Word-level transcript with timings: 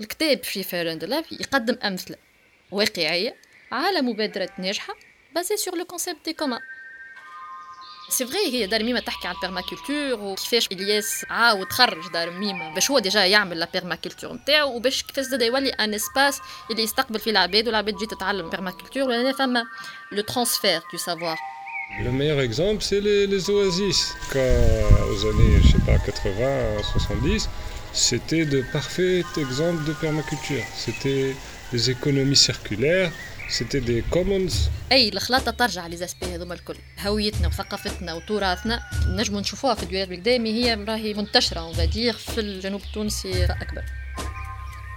الكتاب 0.00 0.44
Free, 0.44 0.62
Fair 0.62 0.86
and 0.86 1.04
Alive 1.04 1.32
يقدم 1.32 1.78
أمثلة 1.84 2.16
واقعية 2.70 3.36
على 3.72 4.02
مبادرات 4.02 4.60
ناجحة 4.60 4.94
basées 5.34 5.56
sur 5.56 5.76
le 5.76 5.84
concept 5.84 6.24
des 6.24 6.32
communs 6.32 6.60
c'est 8.08 8.26
vrai 8.26 8.52
هي 8.52 8.66
دار 8.66 8.82
ميمة 8.82 9.00
تحكي 9.00 9.28
عن 9.28 9.34
permaculture 9.42 10.20
وكيفاش 10.20 10.66
إلياس 10.72 11.24
عاود 11.30 11.72
خرج 11.72 12.08
دار 12.12 12.30
ميمة 12.30 12.74
باش 12.74 12.90
هو 12.90 12.98
déjà 12.98 13.24
يعمل 13.24 13.58
la 13.58 13.68
permaculture 13.72 14.32
نتاعو 14.32 14.76
وباش 14.76 15.02
كيفاش 15.02 15.24
زاد 15.24 15.42
يولي 15.42 15.70
un 15.70 15.94
espace 15.94 16.40
اللي 16.70 16.82
يستقبل 16.82 17.18
فيه 17.18 17.30
العباد 17.30 17.66
والعباد 17.66 17.94
تجي 17.94 18.06
تتعلم 18.06 18.50
permaculture 18.50 19.08
لأن 19.08 19.32
فما 19.32 19.64
le 20.12 20.22
transfert 20.22 20.80
de 20.92 20.98
savoir 20.98 21.38
Le 22.04 22.10
meilleur 22.10 22.40
exemple, 22.40 22.82
c'est 22.82 23.00
les, 23.00 23.26
les, 23.26 23.48
oasis. 23.48 24.00
Quand, 24.32 24.40
aux 25.10 25.20
années, 25.30 25.60
je 25.62 25.68
sais 25.72 25.84
pas, 25.86 25.98
80, 25.98 26.82
70, 26.82 27.48
c'était 27.96 28.44
de 28.44 28.60
parfaits 28.74 29.24
exemples 29.44 29.82
de 29.88 29.94
permaculture. 30.02 30.64
C'était 30.84 31.34
des 31.72 31.90
économies 31.90 32.42
circulaires, 32.48 33.12
سيتي 33.48 33.80
دي 33.80 34.02
كومونز 34.10 34.68
أي 34.92 35.08
الخلاطة 35.08 35.50
ترجع 35.50 35.86
لزاسبي 35.86 36.34
هذوما 36.34 36.54
الكل. 36.54 36.76
هويتنا 37.00 37.48
وثقافتنا 37.48 38.14
وتراثنا. 38.14 38.82
نجموا 39.06 39.40
نشوفوها 39.40 39.74
في 39.74 39.82
الدولاب 39.82 40.12
القدامي 40.12 40.52
هي 40.52 40.74
راهي 40.74 41.14
منتشرة 41.14 41.60
اون 41.60 41.74
في 42.12 42.40
الجنوب 42.40 42.82
التونسي 42.82 43.44
أكبر. 43.44 43.84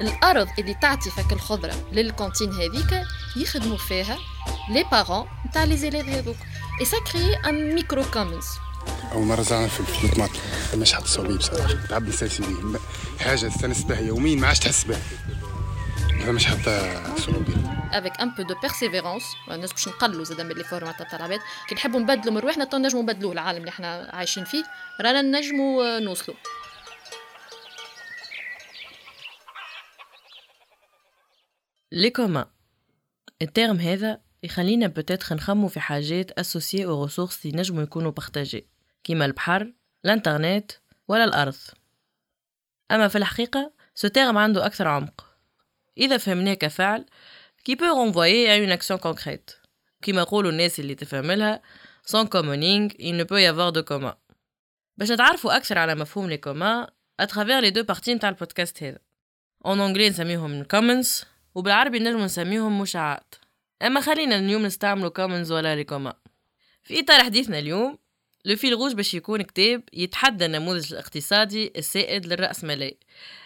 الأرض 0.02 0.48
اللي 0.60 0.74
تعطي 0.82 1.10
فك 1.10 1.34
الخضرة 1.34 1.90
للكونتين 1.92 2.52
هذيك 2.52 3.02
يخدموا 3.38 3.78
فيها 3.78 4.18
لي 4.70 4.86
بارون 4.92 5.28
نتاع 5.48 5.64
لي 5.64 5.78
زيليف 5.78 6.10
هذوك. 6.10 6.38
اي 6.82 6.86
سا 6.86 6.98
كري 7.12 7.36
ان 7.36 7.76
ميكرو 7.76 8.04
كومونز 8.04 8.46
أول 9.12 9.26
مرة 9.26 9.42
زعما 9.42 9.68
في 9.68 10.04
الطماط 10.06 10.30
مش 10.76 10.94
حط 10.94 11.06
صوبي 11.06 11.38
بصراحة. 11.38 11.74
تعب 11.90 12.12
ساسي 12.12 12.44
حاجة 13.20 13.48
استانس 13.48 13.84
بها 13.84 14.00
يوميا 14.00 14.36
ما 14.36 14.48
عادش 14.48 14.60
تحس 14.60 14.84
بها. 14.84 15.02
مش 16.32 16.46
حتى 16.46 17.04
صوبي 17.18 17.54
افيك 17.92 18.22
ان 18.22 18.30
بو 18.30 18.44
دو 18.44 18.56
بيرسيفيرونس 18.62 19.24
الناس 19.52 19.72
باش 19.72 19.88
نقلوا 19.88 20.24
زاد 20.24 20.42
من 20.42 20.56
لي 20.56 20.64
فورمات 20.64 20.98
تاع 20.98 21.16
العباد. 21.16 21.40
كي 21.70 21.76
نحبوا 21.76 22.00
نبدلوا 22.00 22.34
من 22.34 22.40
روحنا 22.40 22.66
تو 22.66 22.78
نجموا 22.78 23.04
نبدلوه 23.04 23.32
العالم 23.32 23.60
اللي 23.60 23.70
إحنا 23.70 24.10
عايشين 24.14 24.44
فيه. 24.46 24.64
رانا 25.02 25.22
نجموا 25.22 26.00
نوصلوا. 26.00 26.38
les 31.92 32.10
communs 32.10 32.46
ال 33.42 33.48
terme 33.48 33.78
هذا 33.78 34.22
يخلينا 34.44 34.88
peut-être 34.88 35.34
نخمو 35.34 35.68
في 35.68 35.80
حاجات 35.80 36.32
associées 36.32 36.86
aux 36.86 37.04
ressources 37.04 37.46
اللي 37.46 37.58
نجمو 37.58 37.82
يكونوا 37.82 38.12
partagées 38.12 38.68
كيما 39.04 39.26
البحر 39.26 39.74
الانترنت 40.06 40.72
ولا 41.08 41.24
الأرض 41.24 41.56
أما 42.92 43.08
في 43.08 43.18
الحقيقة 43.18 43.74
ce 43.96 44.08
terme 44.08 44.38
عنده 44.38 44.66
أكثر 44.66 44.88
عمق 44.88 45.26
إذا 45.98 46.18
فهمناه 46.18 46.54
كفعل 46.54 47.06
qui 47.66 47.76
peut 47.76 47.92
renvoyer 47.92 48.50
à 48.50 48.58
une 48.58 48.72
action 48.72 48.98
concrète. 48.98 49.60
كما 50.02 50.22
يقولوا 50.22 50.52
الناس 50.52 50.80
اللي 50.80 50.96
تفهملها 50.96 51.62
sans 52.08 52.26
commoning 52.26 52.94
il 53.00 53.18
ne 53.18 53.24
peut 53.24 53.42
y 53.42 53.46
avoir 53.46 53.72
de 53.72 53.82
commun. 53.82 54.16
باش 54.98 55.12
نتعرفوا 55.12 55.58
أكثر 55.58 55.78
على 55.78 55.96
مفهوم 55.96 56.30
les 56.30 56.38
communs 56.38 56.88
travers 57.22 57.62
les 57.62 57.72
deux 57.72 57.96
parties 57.96 58.10
نتاع 58.10 58.30
البودكاست 58.30 58.84
هذا. 58.84 59.00
En 59.66 59.78
anglais 59.78 60.10
نسميهم 60.10 60.64
commons 60.64 61.26
وبالعربي 61.56 62.00
نجم 62.00 62.20
نسميهم 62.20 62.82
مشاعات. 62.82 63.36
أما 63.82 64.02
خلينا 64.02 64.36
اليوم 64.36 64.66
نستعملوا 64.66 65.10
commons 65.10 65.52
ولا 65.52 65.76
les 65.76 65.84
communs. 65.84 66.14
في 66.84 67.00
إطار 67.00 67.24
حديثنا 67.24 67.60
اليوم 67.60 67.98
le 68.46 68.56
fil 68.56 68.74
rouge 68.74 68.94
باش 68.94 69.14
يكون 69.14 69.42
كتاب 69.42 69.84
يتحدى 69.94 70.46
النموذج 70.46 70.94
الاقتصادي 70.94 71.74
السائد 71.78 72.26
للرأسمالية 72.26 73.00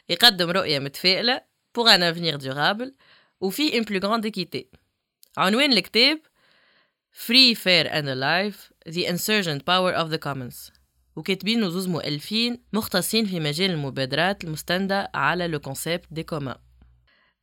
يقدم 0.10 0.50
رؤية 0.50 0.80
متفائلة 0.80 1.42
pour 1.78 1.88
un 1.88 2.02
avenir 2.02 2.38
durable 2.38 2.92
وفي 3.42 3.82
une 3.82 3.86
plus 3.86 4.00
grande 4.00 4.26
équité. 4.26 4.66
عنوان 5.38 5.74
الكتاب 5.74 6.20
Free, 7.14 7.54
Fair 7.56 7.86
and 7.92 8.08
Alive 8.08 8.72
The 8.90 9.06
Insurgent 9.06 9.64
Power 9.66 9.94
of 9.94 10.10
the 10.10 10.18
Commons. 10.18 10.72
وكاتبين 11.16 11.70
زوز 11.70 11.88
مؤلفين 11.88 12.64
مختصين 12.74 13.26
في 13.26 13.40
مجال 13.40 13.72
المبادرات 13.72 14.44
المستندة 14.44 15.12
على 15.14 15.48
le 15.48 15.60
concept 15.60 16.06
des 16.12 16.24
communs 16.24 16.56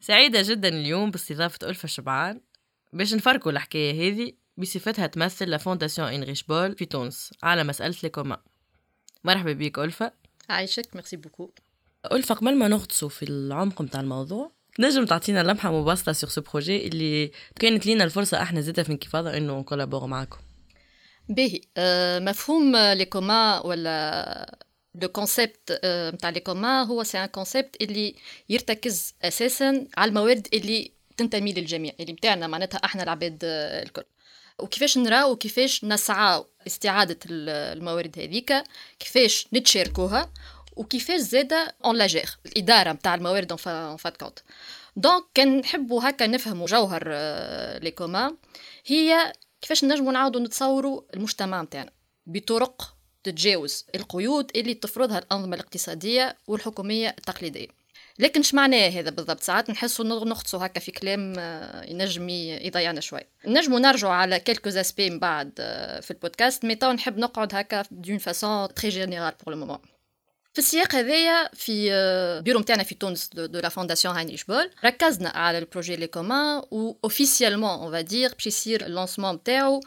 سعيدة 0.01 0.43
جدا 0.43 0.69
اليوم 0.69 1.11
باستضافة 1.11 1.69
ألفة 1.69 1.89
شبعان. 1.89 2.41
باش 2.93 3.15
نفركوا 3.15 3.53
الحكاية 3.53 3.93
هذه 3.93 4.33
بصفتها 4.57 5.07
تمثل 5.07 5.51
la 5.51 5.61
fondation 5.61 6.09
Heinrich 6.09 6.43
Böll 6.43 6.77
في 6.77 6.85
تونس. 6.85 7.31
على 7.43 7.65
مسألة 7.65 7.95
les 8.03 8.09
communs 8.09 8.39
مرحبا 9.25 9.53
بيك 9.53 9.79
ألفة 9.79 10.13
عايشك 10.49 10.89
merci 10.95 11.17
beaucoup. 11.17 11.51
ألفة 12.13 12.35
قبل 12.35 12.57
ما 12.57 12.69
نغطسوا 12.69 13.09
في 13.09 13.23
العمق 13.23 13.83
متاع 13.83 14.01
الموضوع 14.01 14.53
نجم 14.79 15.05
تعطينا 15.05 15.43
لمحة 15.43 15.73
مبسطة 15.73 16.13
sur 16.13 16.29
ce 16.29 16.41
projet 16.41 16.87
اللي 16.87 17.31
كانت 17.61 17.87
لينا 17.87 18.05
الفرصة 18.05 18.43
أحنا 18.43 18.61
زادا 18.61 18.83
في 18.83 18.93
إنكفاضة 18.93 19.37
إنه 19.37 19.59
ن 19.59 19.64
collabore 19.64 20.07
معاكم. 20.07 20.39
باهي. 21.29 21.61
آه 21.77 22.19
مفهوم 22.19 22.77
les 22.77 23.05
communs 23.05 23.61
ولا 23.61 24.59
le 24.95 25.09
concept 25.09 25.81
نتاع 25.85 26.31
les 26.31 26.41
communs 26.41 26.83
هو 26.83 27.03
c'est 27.03 27.19
un 27.19 27.27
concept 27.27 27.77
اللي 27.83 28.15
يرتكز 28.49 29.15
أساسا 29.23 29.87
على 29.97 30.09
الموارد 30.09 30.49
اللي 30.55 30.93
تنتمي 31.21 31.53
للجميع 31.53 31.93
اللي 32.01 32.13
بتاعنا 32.13 32.47
معناتها 32.47 32.79
إحنا 32.85 33.03
العباد 33.03 33.39
الكل. 33.43 34.05
وكيفاش 34.59 34.99
نراو 34.99 35.33
وكيفاش 35.33 35.85
نسعى 35.85 36.45
استعادة 36.67 37.19
الموارد 37.27 38.19
هذيك 38.19 38.53
كيفاش 38.99 39.49
نتشاركوها 39.53 40.33
وكيفاش 40.77 41.21
زاده 41.21 41.75
on 41.85 41.97
la 41.97 42.11
gère 42.11 42.39
الإدارة 42.47 42.93
نتاع 42.93 43.15
الموارد 43.15 43.53
en 43.67 43.97
fin 43.97 44.09
de 44.09 44.17
compte 44.17 44.39
donc 44.97 45.25
كان 45.35 45.59
نحبوا 45.59 46.09
هكا 46.09 46.27
نفهموا 46.27 46.67
جوهر 46.67 47.09
les 47.79 47.91
communs 47.91 48.37
هي 48.87 49.33
كيفاش 49.61 49.85
نجموا 49.85 50.13
نعاودوا 50.13 50.41
نتصوروا 50.41 51.03
المجتمع 51.15 51.63
نتاعنا 51.63 51.91
بطرق 52.27 52.95
تتجاوز 53.25 53.87
القيود 53.95 54.51
اللي 54.57 54.75
تفرضها 54.75 55.19
الأنظمة 55.19 55.55
الاقتصادية 55.55 56.37
والحكومية 56.47 57.09
التقليدية. 57.09 57.80
لكن 58.21 58.41
اش 58.41 58.55
معناه 58.55 58.89
هذا 58.89 59.11
بالضبط؟ 59.11 59.43
ساعات 59.43 59.71
نحسوا 59.71 60.05
نغطسوا 60.05 60.67
هكا 60.67 60.81
في 60.81 60.93
كلام 60.93 61.35
ينجم 61.89 62.29
يضيعنا 62.29 63.01
شوي. 63.01 63.21
نجموا 63.47 63.79
نرجعوا 63.79 64.13
على 64.13 64.41
quelques 64.41 64.69
aspects 64.69 65.11
من 65.11 65.19
بعد 65.19 65.53
في 66.03 66.11
البودكاست 66.11 66.65
mais 66.65 66.75
توا 66.75 66.93
نحب 66.93 67.19
نقعد 67.19 67.55
هكا 67.55 67.85
d'une 67.91 68.19
façon 68.19 68.75
très 68.75 68.89
générale 68.89 69.35
pour 69.47 69.55
le 69.55 69.81
في 70.53 70.59
السياق 70.59 70.95
هذايا 70.95 71.51
في 71.55 71.91
بيرو 72.45 72.61
نتاعنا 72.61 72.83
في 72.83 72.95
تونس 72.95 73.31
de 73.35 73.61
la 73.61 73.69
fondation 73.69 74.15
Heinrich 74.15 74.45
Böll 74.45 74.71
ركزنا 74.85 75.29
على 75.29 75.59
ال 75.59 75.64
projet 75.64 75.97
les 75.97 76.07
communs 76.07 76.63
و 76.71 76.95
officiellement 77.05 77.71
on 77.71 77.93
va 77.93 78.07
dire 78.07 78.35
باش 78.35 78.47
يصير 78.47 78.87
ال 78.87 78.92
lancement 78.92 79.35
نتاعو 79.35 79.81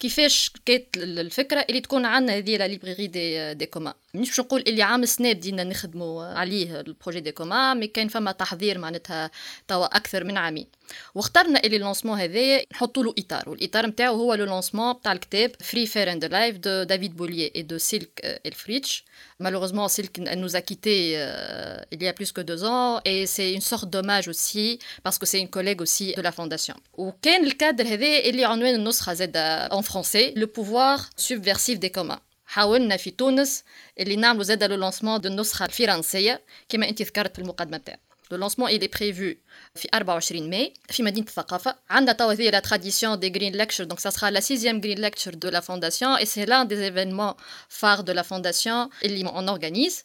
كيفاش 0.00 0.52
كانت 0.66 0.96
الفكرة 0.96 1.66
اللي 1.68 1.80
تكون 1.80 2.04
عندنا 2.04 2.36
هذه 2.36 2.56
la 2.56 2.68
librairie 2.68 3.06
des 3.06 3.54
des 3.54 3.66
communs 3.66 3.94
مش 4.14 4.28
باش 4.28 4.40
نقول 4.40 4.64
اللي 4.66 4.82
عام 4.82 5.02
السنة 5.02 5.32
بدينا 5.32 5.64
نخدموا 5.64 6.24
عليه 6.24 6.80
ال 6.80 6.86
projet 6.86 7.20
des 7.20 7.32
communs 7.32 7.80
mais 7.80 7.86
كاين 7.86 8.08
فما 8.08 8.32
تحضير 8.32 8.78
معناتها 8.78 9.30
توا 9.68 9.96
أكثر 9.96 10.24
من 10.24 10.36
عامين 10.36 10.66
واخترنا 11.14 11.64
اللي 11.64 11.76
ال 11.76 11.80
lancement 11.80 12.20
هذايا 12.20 12.66
نحطوا 12.72 13.04
له 13.04 13.14
إطار 13.18 13.48
والإطار 13.48 13.86
نتاعو 13.86 14.14
هو 14.16 14.34
le 14.34 14.44
lancement 14.44 15.00
تاع 15.02 15.12
الكتاب 15.12 15.52
Free, 15.60 15.86
Fair 15.86 16.12
and 16.12 16.24
Alive 16.24 16.56
de 16.56 16.82
David 16.82 17.16
Bollier 17.16 17.52
et 17.56 17.62
de 17.62 17.78
Silke 17.78 18.40
Helfrich 18.46 19.04
Malheureusement, 19.40 19.88
Silke 19.88 20.18
nous 20.18 20.54
a 20.54 20.60
quittés 20.60 21.14
euh, 21.16 21.78
il 21.90 22.02
y 22.02 22.08
a 22.08 22.12
plus 22.12 22.30
que 22.30 22.42
deux 22.42 22.62
ans 22.64 23.00
et 23.06 23.24
c'est 23.24 23.54
une 23.54 23.62
sorte 23.62 23.88
d'hommage 23.88 24.28
aussi 24.28 24.78
parce 25.02 25.16
que 25.18 25.24
c'est 25.24 25.40
une 25.40 25.48
collègue 25.48 25.80
aussi 25.80 26.12
de 26.14 26.20
la 26.20 26.30
fondation. 26.30 26.74
وكان 26.98 27.44
الكادر 27.44 27.84
هذا 27.86 28.18
اللي 28.18 28.44
عنوان 28.44 28.74
النسخة 28.74 29.12
زاد 29.12 29.36
en 29.72 29.82
français 29.82 30.32
le 30.36 30.46
pouvoir 30.46 31.08
subversif 31.16 31.78
des 31.78 31.90
communs. 31.90 32.20
حاولنا 32.50 32.96
في 32.96 33.10
تونس 33.10 33.64
اللي 33.98 34.16
نعملوا 34.16 34.42
زاد 34.42 34.64
le 34.64 34.76
lancement 34.76 35.20
de 35.20 35.28
النسخة 35.28 35.64
الفرنسية 35.64 36.42
كما 36.68 36.88
انت 36.88 37.02
ذكرت 37.02 37.36
في 37.36 37.42
المقدمة 37.42 37.76
بتاعك. 37.76 38.00
le 38.30 38.38
lancement 38.38 38.70
est 38.70 38.88
prévu 38.96 39.36
في 39.74 39.88
24 39.94 40.50
ماي 40.50 40.72
في 40.90 41.02
مدينة 41.02 41.26
الثقافة. 41.26 41.74
عندنا 41.90 42.12
توا 42.12 42.32
هذه 42.32 42.50
la 42.50 42.58
tradition 42.58 43.18
des 43.18 43.28
Green 43.28 43.52
Lecture 43.52 43.84
donc 43.84 44.00
ça 44.00 44.10
sera 44.10 44.30
la 44.30 44.40
sixième 44.40 44.80
Green 44.80 44.98
Lecture 44.98 45.34
de 45.34 45.48
la 45.48 45.60
fondation 45.60 46.12
et 46.12 46.24
c'est 46.24 46.44
l'un 46.44 46.68
des 46.68 46.84
événements 46.84 47.34
phares 47.68 48.00
de 48.00 48.12
la 48.12 48.22
fondation 48.22 48.88
اللي 49.04 49.28
on 49.28 49.48
organise 49.48 50.04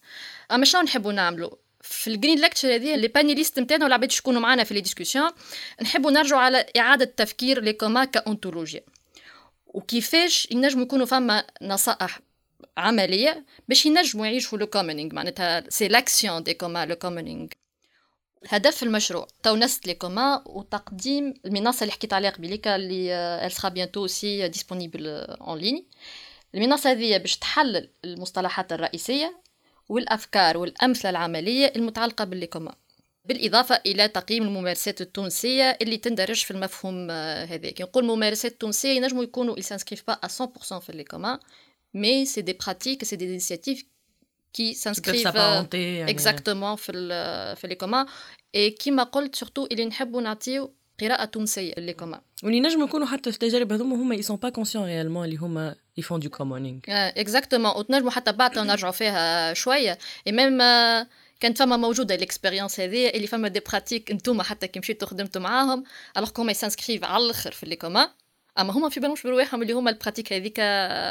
أما 0.51 0.65
شنو 0.65 0.81
نحبوا 0.81 1.13
نعملوا؟ 1.13 1.49
في 1.81 2.07
ال 2.07 2.12
Green 2.12 2.39
Lecture 2.39 2.75
هذه 2.75 2.95
les 2.95 3.07
panélistes 3.07 3.59
نتاعنا 3.59 3.85
والعباد 3.85 4.13
يكونوا 4.13 4.41
معنا 4.41 4.63
في 4.63 4.73
les 4.73 4.81
discussions 4.81 5.31
نحبوا 5.81 6.11
نرجعوا 6.11 6.41
على 6.41 6.65
إعادة 6.77 7.05
تفكير 7.05 7.61
les 7.61 7.73
communs 7.73 8.05
كاونتولوجيا 8.05 8.81
وكيفاش 9.65 10.47
ينجموا 10.51 10.83
يكونوا 10.83 11.05
فما 11.05 11.43
نصائح 11.61 12.19
عملية 12.77 13.45
باش 13.69 13.85
ينجموا 13.85 14.25
يعيشوا 14.25 14.57
le 14.57 14.67
commoning 14.67 15.15
معناتها 15.15 15.69
c'est 15.69 15.87
l'action 15.87 16.43
des 16.43 16.53
communs 16.53 16.85
le 16.85 16.95
commoning 16.95 17.47
هدف 18.47 18.83
المشروع. 18.83 19.27
تونست 19.43 19.87
لي 19.87 19.93
كوما 19.93 20.43
وتقديم 20.45 21.33
المنصة 21.45 21.83
اللي 21.83 21.91
حكيت 21.91 22.13
عليها 22.13 22.31
قبيليك 22.31 22.67
اللي 22.67 23.13
elle 23.45 23.51
sera 23.51 23.69
bientôt 23.69 24.01
aussi 24.01 24.47
disponible 24.47 25.07
en 25.07 25.57
ligne 25.57 25.85
المنصة 26.55 26.91
هذه 26.91 27.17
باش 27.17 27.37
تحلل 27.37 27.89
المصطلحات 28.05 28.73
الرئيسية 28.73 29.41
والأفكار 29.89 30.57
والأمثلة 30.57 31.09
العملية 31.09 31.73
المتعلقة 31.75 32.25
ب 32.25 32.31
les 32.31 32.47
communs 32.47 32.75
بالإضافة 33.25 33.81
إلى 33.85 34.07
تقييم 34.07 34.43
الممارسات 34.43 35.01
التونسية 35.01 35.77
اللي 35.81 35.97
تندرج 35.97 36.43
في 36.43 36.51
المفهوم 36.51 37.11
هذا 37.11 37.69
كي 37.69 37.83
نقول 37.83 38.05
ممارسات 38.05 38.61
تونسية 38.61 38.89
ينجموا 38.89 39.23
يكونوا 39.23 39.55
pas 40.11 40.13
à 40.13 40.27
100% 40.27 40.79
في 40.79 40.91
les 40.91 41.15
communs. 41.15 41.39
Mais 42.01 42.17
c'est 42.31 42.45
des 42.49 42.57
pratiques 42.63 43.03
c'est 43.09 43.19
des 43.23 43.29
initiatives 43.37 43.83
qui 44.55 44.67
s'inscrivent 44.83 45.27
exactement 46.13 46.75
في 46.75 46.91
في 47.55 47.67
les 47.67 47.77
communs. 47.77 48.07
Et 48.57 48.69
كيما 48.79 49.03
قلت 49.03 49.35
surtout 49.35 49.67
اللي 49.71 49.85
نحبوا 49.85 50.21
نعطيو 50.21 50.73
قراءة 50.99 51.25
تونسية 51.25 51.73
ل 51.77 51.81
les 51.81 51.93
communs 51.93 52.21
واللي 52.43 52.59
نجموا 52.59 52.87
يكونوا 52.87 53.07
حتى 53.07 53.31
في 53.31 53.35
التجارب 53.37 53.71
هذوما 53.71 53.95
هما 53.95 54.15
ils 54.15 54.25
sont 54.25 54.37
pas 54.37 54.49
conscients 54.49 54.85
réellement 54.85 55.25
اللي 55.25 55.37
هما 55.37 55.75
ils 55.97 56.06
font 56.06 56.19
du 56.19 56.29
commoning 56.29 56.79
exactement 56.87 57.71
وتنجموا 57.71 58.11
حتى 58.11 58.31
بعد 58.31 58.59
نرجعوا 58.59 58.91
فيها 58.91 59.53
شوية 59.53 59.97
et 60.27 60.31
même 60.31 60.57
كانت 61.39 61.57
فما 61.57 61.77
موجوده 61.77 62.15
ال 62.15 62.21
expérience 62.21 62.79
هذه 62.79 63.09
اللي 63.09 63.27
فما 63.27 63.47
des 63.47 63.59
pratiques 63.59 64.11
انتوما 64.11 64.43
حتى 64.43 64.67
كي 64.67 64.79
مشيتوا 64.79 65.07
خدمتوا 65.07 65.41
معاهم 65.41 65.83
alors 66.17 66.29
comme 66.29 66.51
ils 66.51 66.62
s'inscrivent 66.62 67.03
على 67.03 67.23
الآخر 67.23 67.51
في 67.51 67.65
les 67.65 67.75
communs 67.75 68.07
اما 68.59 68.73
هما 68.73 68.89
في 68.89 68.99
بالهمش 68.99 69.23
برواحهم 69.23 69.61
اللي 69.61 69.73
هما 69.73 69.89
ال 69.89 69.94
pratiques 69.94 70.33
هذيك 70.33 70.61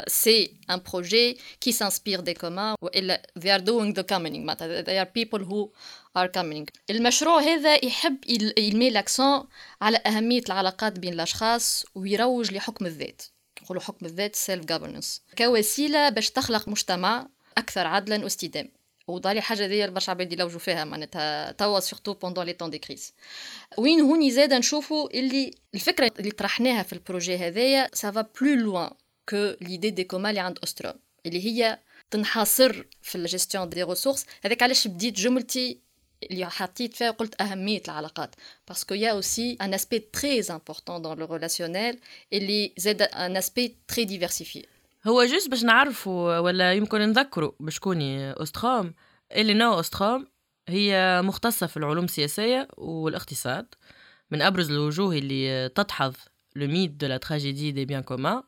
c'est 0.07 0.53
un 0.69 0.81
projet 0.91 1.37
qui 1.61 1.71
s'inspire 1.71 2.19
des 2.19 2.33
communs 2.33 2.75
والا 2.81 3.21
they 3.39 3.59
are 3.59 3.61
doing 3.63 3.95
the 3.99 4.03
commoning 4.03 4.39
معناتها 4.39 4.83
they 4.83 5.05
are 5.05 5.09
people 5.09 5.45
who 5.45 5.69
are 6.17 6.27
commoning. 6.27 6.65
المشروع 6.89 7.39
هذا 7.41 7.85
يحب 7.85 8.17
il 8.57 8.70
met 8.70 8.89
l'accent 8.89 9.43
على 9.81 10.01
أهمية 10.05 10.41
العلاقات 10.47 10.99
بين 10.99 11.13
الأشخاص 11.13 11.85
ويروج 11.95 12.53
لحكم 12.53 12.85
الذات 12.85 13.21
نقولوا 13.63 13.81
حكم 13.81 14.05
الذات 14.05 14.35
self 14.35 14.65
governance 14.65 15.35
كوسيلة 15.37 16.09
باش 16.09 16.29
تخلق 16.29 16.67
مجتمع 16.67 17.27
أكثر 17.57 17.87
عدلا 17.87 18.23
واستدامة 18.23 18.69
voilà 19.07 19.41
حاجة 19.41 19.67
دي 19.67 19.87
برشا 19.87 20.11
عباد 20.11 20.33
يلوجوا 20.33 20.59
فيها 20.59 20.83
معناتها 20.83 21.51
توا 21.51 21.79
surtout 21.79 22.13
pendant 22.13 22.45
les 22.45 22.53
temps 22.53 22.69
de 22.69 22.77
crise 22.79 23.13
وين 23.77 24.01
هوني 24.01 24.31
زاد 24.31 24.53
نشوفوا 24.53 25.09
اللي 25.09 25.51
الفكرة 25.75 26.11
اللي 26.19 26.31
طرحناها 26.31 26.83
في 26.83 26.93
ال 26.93 26.99
projet 26.99 27.37
هذايا 27.37 27.89
ça 27.93 28.07
va 28.07 28.21
plus 28.41 28.53
loin 28.55 28.89
que 29.29 29.53
l'idée 29.61 29.89
des 29.89 30.03
communs 30.03 30.29
اللي 30.29 30.39
عند 30.41 30.57
Ostrom 30.59 30.93
اللي 31.25 31.45
هي 31.45 31.79
تنحصر 32.11 32.85
في 33.01 33.15
ال 33.15 33.20
gestion 33.20 33.54
des 33.54 33.69
ressources 33.69 34.25
هذاك 34.43 34.63
علاش 34.63 34.87
بديت 34.87 35.13
جملتي 35.13 35.79
اللي 36.31 36.49
حطيت 36.49 36.93
فيها 36.93 37.11
قلت 37.11 37.41
أهمية 37.41 37.81
العلاقات. 37.85 38.35
parce 38.67 38.83
que 38.83 38.93
y 38.93 39.11
a 39.11 39.19
aussi 39.19 39.57
un 39.61 39.73
aspect 39.73 39.99
très 39.99 40.41
important 40.41 41.01
dans 41.01 41.17
le 41.17 41.25
relationnel 41.25 41.99
اللي 42.33 42.73
زاد 42.77 43.01
un 43.01 43.37
aspect 43.37 43.75
très 43.87 44.05
diversifié 44.05 44.65
هو 45.07 45.25
juste 45.25 45.49
باش 45.49 45.63
نعرفوا 45.63 46.39
ولا 46.39 46.73
يمكن 46.73 47.01
نذكروا 47.01 47.51
بشكون 47.59 48.07
هي؟ 48.07 48.31
Ostrom 48.31 48.93
Elinor 49.31 49.79
Ostrom 49.79 50.27
هي 50.67 51.21
مختصة 51.23 51.67
في 51.67 51.77
العلوم 51.77 52.05
السياسية 52.05 52.67
والاقتصاد 52.77 53.65
من 54.31 54.41
أبرز 54.41 54.71
الوجوه 54.71 55.15
اللي 55.15 55.69
تدحض 55.69 56.15
le 56.55 56.67
mythe 56.67 56.91
de 56.91 57.07
la 57.07 57.17
tragédie 57.17 57.71
des 57.71 57.85
biens 57.85 58.03
communs 58.03 58.43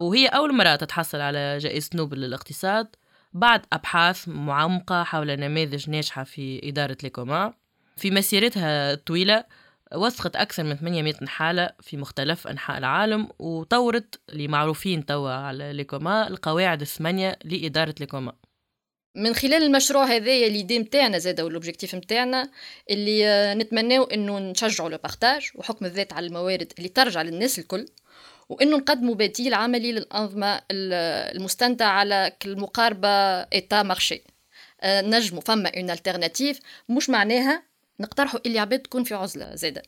وهي 0.00 0.26
أول 0.26 0.54
مرا 0.54 0.76
تتحصل 0.76 1.20
على 1.20 1.58
جائزة 1.58 1.90
نوبل 1.94 2.20
للاقتصاد 2.20 2.96
بعد 3.32 3.66
أبحاث 3.72 4.28
معمقة 4.28 5.02
حول 5.04 5.36
نماذج 5.36 5.90
ناجحة 5.90 6.24
في 6.24 6.68
إدارة 6.68 6.96
ليكوما 7.02 7.54
في 7.96 8.10
مسيرتها 8.10 8.92
الطويلة 8.92 9.44
وثقت 9.94 10.36
أكثر 10.36 10.62
من 10.62 10.76
800 10.76 11.14
حالة 11.26 11.70
في 11.80 11.96
مختلف 11.96 12.46
أنحاء 12.46 12.78
العالم 12.78 13.28
وطورت 13.38 14.20
اللي 14.28 14.48
معروفين 14.48 15.06
توا 15.06 15.30
على 15.30 15.72
ليكوما 15.72 16.28
القواعد 16.28 16.80
الثمانية 16.80 17.38
لإدارة 17.44 17.94
ليكوما. 18.00 18.32
من 19.16 19.34
خلال 19.34 19.62
المشروع 19.62 20.04
هذايا 20.04 20.48
l'idée 20.48 20.78
نتاعنا 20.78 21.18
زادا 21.18 21.42
وال 21.42 21.52
objectif 21.52 21.94
نتاعنا 21.94 22.50
اللي 22.90 23.54
نتمناو 23.54 24.04
إنه 24.04 24.38
نشجعوا 24.38 24.90
le 24.90 24.98
partage 24.98 25.50
وحكم 25.54 25.84
الذات 25.84 26.12
على 26.12 26.26
الموارد 26.26 26.72
اللي 26.78 26.88
ترجع 26.88 27.22
للناس 27.22 27.58
الكل 27.58 27.86
وإنه 28.48 28.76
نقدموا 28.76 29.14
بديل 29.14 29.54
عملي 29.54 29.92
للأنظمة 29.92 30.60
المستندة 30.70 31.86
على 31.86 32.32
المقاربه 32.44 33.08
État 33.08 33.82
marché 33.82 34.24
آه، 34.80 35.00
نجموا 35.00 35.40
فما 35.40 35.68
une 35.76 35.90
alternative 35.90 36.60
مش 36.88 37.10
معناها 37.10 37.73
نقترحوا 38.00 38.40
اللي 38.46 38.58
عباد 38.58 38.78
تكون 38.78 39.04
في 39.04 39.14
عزلة 39.14 39.54
زاده 39.54 39.82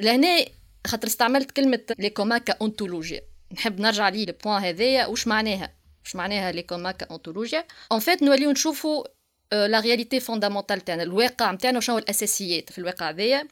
لهنا 0.00 0.44
خاطر 0.86 1.06
استعملت 1.06 1.50
كلمة 1.50 1.80
les 1.98 2.10
communs 2.10 2.38
كاونتولوجيا 2.38 3.20
نحب 3.52 3.80
نرجع 3.80 4.08
لل 4.08 4.24
point 4.24 4.62
هذايا 4.62 5.06
وش 5.06 5.26
معناها؟ 5.26 5.72
وش 6.04 6.16
معناها 6.16 6.52
les 6.52 6.62
communs 6.62 6.92
كاونتولوجيا 6.92 7.64
en 7.92 8.00
fait 8.00 8.22
نوليو 8.22 8.50
نشوفوا 8.50 9.04
la 9.52 9.80
réalité 9.80 10.20
fondamentale 10.20 10.80
تاعنا 10.80 11.02
الواقع 11.02 11.52
نتاعنا 11.52 11.78
وشنو 11.78 11.98
الأساسيات 11.98 12.72
في 12.72 12.78
الواقع 12.78 13.10
هذايا. 13.10 13.48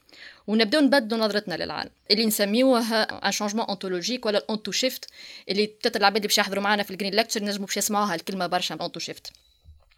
ونبداو 0.46 0.80
نبدلوا 0.80 1.20
نظرتنا 1.20 1.54
للعالم. 1.54 1.90
اللي 2.10 2.26
نسميوه 2.26 2.80
un 3.02 3.32
changement 3.32 3.64
ontologique 3.64 4.26
ولا 4.26 4.38
ال 4.38 4.45
onto 4.45 4.70
shift 4.70 5.11
اللي 5.48 5.66
تت 5.66 5.96
العباد 5.96 6.16
اللي 6.16 6.28
باش 6.28 6.38
يحضروا 6.38 6.62
معنا 6.62 6.82
في 6.82 6.90
ال 6.90 6.94
Green 6.94 7.14
Lecture 7.14 7.44
نجموا 7.44 7.66
باش 7.66 7.76
يسمعوها 7.76 8.14
الكلمة 8.14 8.46
برشا 8.46 8.75
onto 8.81 9.00
shift 9.00 9.32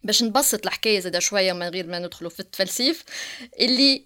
باش 0.05 0.23
نبسط 0.23 0.67
الحكاية 0.67 1.01
زاده 1.01 1.19
شوية 1.19 1.53
من 1.53 1.69
غير 1.69 1.87
ما 1.87 1.99
ندخلوا 1.99 2.31
في 2.31 2.41
التفلسيف 2.41 3.05
اللي 3.61 4.05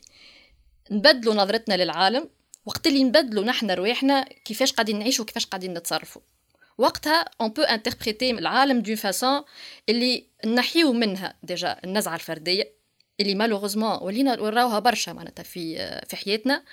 نبدلوا 0.90 1.34
نظرتنا 1.34 1.74
للعالم 1.74 2.28
وقت 2.66 2.86
اللي 2.86 3.04
نبدلوا 3.04 3.44
نحن 3.44 3.70
رواحنا 3.70 4.22
كيفاش 4.44 4.72
قاعدين 4.72 4.98
نعيشوا 4.98 5.24
وكيفاش 5.24 5.46
قاعدين 5.46 5.74
نتصرفوا. 5.74 6.22
وقتها 6.78 7.24
on 7.40 7.48
peut 7.48 7.62
interpréter 7.62 8.30
العالم 8.30 8.80
d'une 8.80 8.94
façon 8.94 9.42
اللي 9.88 10.26
نحيو 10.46 10.92
منها 10.92 11.34
déjà 11.42 11.76
النزعة 11.84 12.14
الفردية 12.14 12.72
اللي 13.20 13.34
malheureusement 13.34 13.98
ولينا 14.02 14.36
نراوها 14.36 14.78
برشا 14.78 15.10
معناتها 15.10 15.42
في 15.42 15.76
في 16.08 16.16
حياتنا 16.16 16.64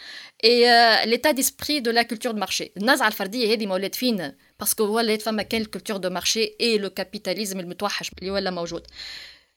et 0.43 1.05
l'état 1.05 1.31
d'esprit 1.31 1.79
de 1.79 1.91
la 1.91 2.01
culture 2.01 2.31
de 2.31 2.39
marché 2.39 2.71
النزعة 2.77 3.07
الفردية 3.07 3.53
هذه 3.53 3.65
مولات 3.65 3.95
فينا 3.95 4.35
parce 4.59 4.74
que 4.74 4.83
ولات 4.83 5.21
فما 5.21 5.43
كان 5.43 5.61
ال 5.61 5.66
culture 5.66 5.97
de 5.97 6.09
marché 6.09 6.55
et 6.61 6.77
le 6.77 6.89
capitalisme 6.89 7.59
المتوحش 7.59 8.11
اللي 8.19 8.31
ولا 8.31 8.51
موجود 8.51 8.87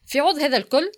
في 0.06 0.20
عوض 0.20 0.38
هذا 0.38 0.56
الكل 0.56 0.92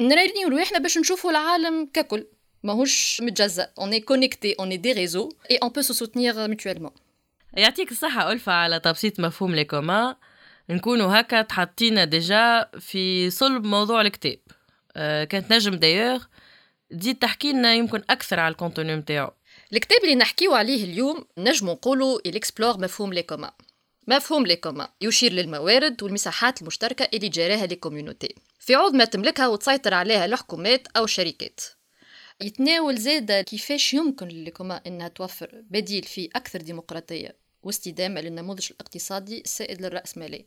نرينيو 0.00 0.48
رواحنا 0.48 0.78
باش 0.78 0.98
نشوفوا 0.98 1.30
العالم 1.30 1.90
ككل 1.94 2.26
ماهوش 2.62 3.20
متجزأ 3.20 3.72
on 3.78 3.92
est 3.92 4.00
connectés, 4.00 4.56
on 4.60 4.70
est 4.70 4.76
des 4.76 4.92
réseaux 4.92 5.28
et 5.50 5.56
on 5.56 5.70
peut 5.70 5.80
se 5.80 5.94
soutenir 5.94 6.46
mutuellement 6.46 6.92
يعطيك 7.56 7.92
الصحة 7.92 8.32
ألفة 8.32 8.52
على 8.52 8.80
تبسيط 8.80 9.20
مفهوم 9.20 9.54
les 9.54 9.64
communs 9.64 10.16
نكونوا 10.70 11.20
هكا 11.20 11.42
تحطينا 11.42 12.04
déjà 12.04 12.70
في 12.80 13.30
صلب 13.30 13.64
موضوع 13.64 14.00
الكتاب. 14.00 14.38
أه 14.96 15.24
كانت 15.24 15.52
نجم 15.52 15.74
دايوغ 15.74 16.24
تزيد 16.90 17.18
تحكي 17.18 17.52
لنا 17.52 17.74
يمكن 17.74 18.02
أكثر 18.10 18.40
على 18.40 18.52
ال 18.52 18.58
contenu 18.58 18.96
نتاعو. 18.96 19.30
الكتاب 19.72 20.04
اللي 20.04 20.14
نحكيو 20.14 20.54
عليه 20.54 20.84
اليوم 20.84 21.24
نجم 21.38 21.70
نقولوا 21.70 22.18
il 22.26 22.38
explore 22.38 22.80
مفهوم 22.80 23.12
les 23.12 23.22
communs. 23.22 23.52
مفهوم 24.08 24.46
les 24.46 24.56
communs 24.56 24.88
يشير 25.00 25.32
للموارد 25.32 26.02
والمساحات 26.02 26.62
المشتركة 26.62 27.08
اللي 27.14 27.28
جاراها 27.28 27.66
لي 27.66 27.78
في 28.58 28.74
عوض 28.74 28.94
ما 28.94 29.04
تملكها 29.04 29.48
وتسيطر 29.48 29.94
عليها 29.94 30.24
الحكومات 30.24 30.88
أو 30.96 31.04
الشركات. 31.04 31.60
يتناول 32.40 32.98
زاد 32.98 33.32
كيفاش 33.32 33.94
يمكن 33.94 34.28
les 34.28 34.44
communs 34.44 34.80
إنها 34.86 35.08
توفر 35.08 35.62
بديل 35.70 36.02
فيه 36.02 36.28
أكثر 36.36 36.60
ديمقراطية 36.60 37.36
واستدامة 37.62 38.20
للنموذج 38.20 38.68
الاقتصادي 38.70 39.40
السائد 39.40 39.82
للرأسمالية. 39.82 40.46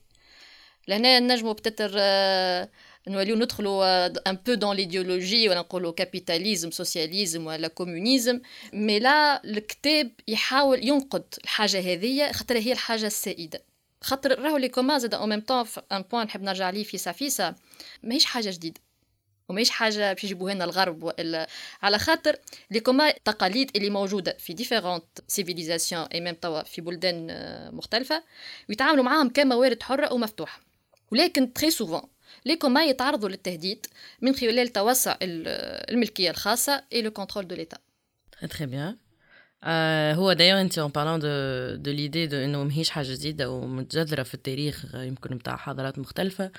لهنا 0.88 1.20
نجمو 1.20 1.53
peut-être 1.53 1.91
آه، 1.98 2.70
نوليو 3.07 3.35
ندخلوا 3.35 4.05
un 4.29 4.36
peu 4.36 4.53
dans 4.53 4.75
l'idéologie 4.75 5.50
ولا 5.50 5.59
نقولوا 5.59 5.91
capitalisme 5.91 6.72
socialisme 6.72 7.48
ولا 7.47 7.67
communisme 7.67 8.41
mais 8.74 9.00
لا 9.00 9.43
الكتاب 9.43 10.12
يحاول 10.27 10.88
ينقد 10.88 11.24
الحاجة 11.43 11.79
هذه 11.93 12.31
خاطر 12.31 12.57
هي 12.57 12.71
الحاجة 12.71 13.07
السائده 13.07 13.63
خاطر 14.01 14.39
راهو 14.39 14.57
les 14.57 14.69
communs 14.69 14.98
زاد 14.97 15.13
au 15.13 15.25
même 15.25 15.41
temps 15.41 15.65
un 15.91 16.01
point 16.01 16.25
نحب 16.25 16.41
نرجع 16.41 16.69
ليه 16.69 16.83
فيسا 16.83 17.12
فيسا 17.12 17.55
ماهيش 18.03 18.25
حاجة 18.25 18.50
جديده 18.51 18.81
وماهيش 19.50 19.69
حاجة 19.69 20.13
باش 20.13 20.24
يجيبوها 20.24 20.53
لنا 20.53 20.63
الغرب 20.65 21.03
والا 21.03 21.47
على 21.81 22.00
خاطر 22.00 22.35
les 22.72 22.79
communs 22.79 23.12
تقاليد 23.12 23.71
اللي 23.75 23.89
موجوده 23.89 24.38
في 24.39 24.53
différentes 24.53 25.05
civilisations 25.27 26.01
et 26.01 26.22
même 26.22 26.36
توا 26.35 26.63
في 26.63 26.81
بلدان 26.81 27.27
مختلفه 27.74 28.24
ويتعاملوا 28.69 29.03
معاهم 29.03 29.29
كموارد 29.29 29.83
حره 29.83 30.13
ومفتوحه 30.13 30.62
ولكن 31.12 31.53
très 31.53 31.72
souvent 31.72 32.14
les 32.45 32.55
communs 32.55 32.86
يتعرضوا 32.86 33.29
للتهديد 33.29 33.86
من 34.22 34.36
خلال 34.36 34.67
توسع 34.67 35.17
الملكية 35.22 36.29
الخاصة 36.29 36.84
et 36.93 37.01
le 37.01 37.12
contrôle 37.12 37.48
de 37.48 37.55
l'État 37.55 37.77
très 38.50 38.65
bien 38.65 38.98
هو 40.15 40.34
d'ailleurs 40.34 40.62
انت 40.62 40.79
en 40.79 40.91
parlant 40.91 41.19
de 41.19 41.27
de 41.84 41.91
l'idée 41.91 42.27
de 42.27 42.38
انه 42.38 42.63
ماهيش 42.63 42.89
حاجة 42.89 43.13
جديدة 43.13 43.50
ومتجذرة 43.50 44.24
في 44.24 44.34
التاريخ 44.34 44.96
يمكن 44.96 45.36
نتاع 45.36 45.55
حضارات 45.55 46.00
مختلفة. 46.00 46.51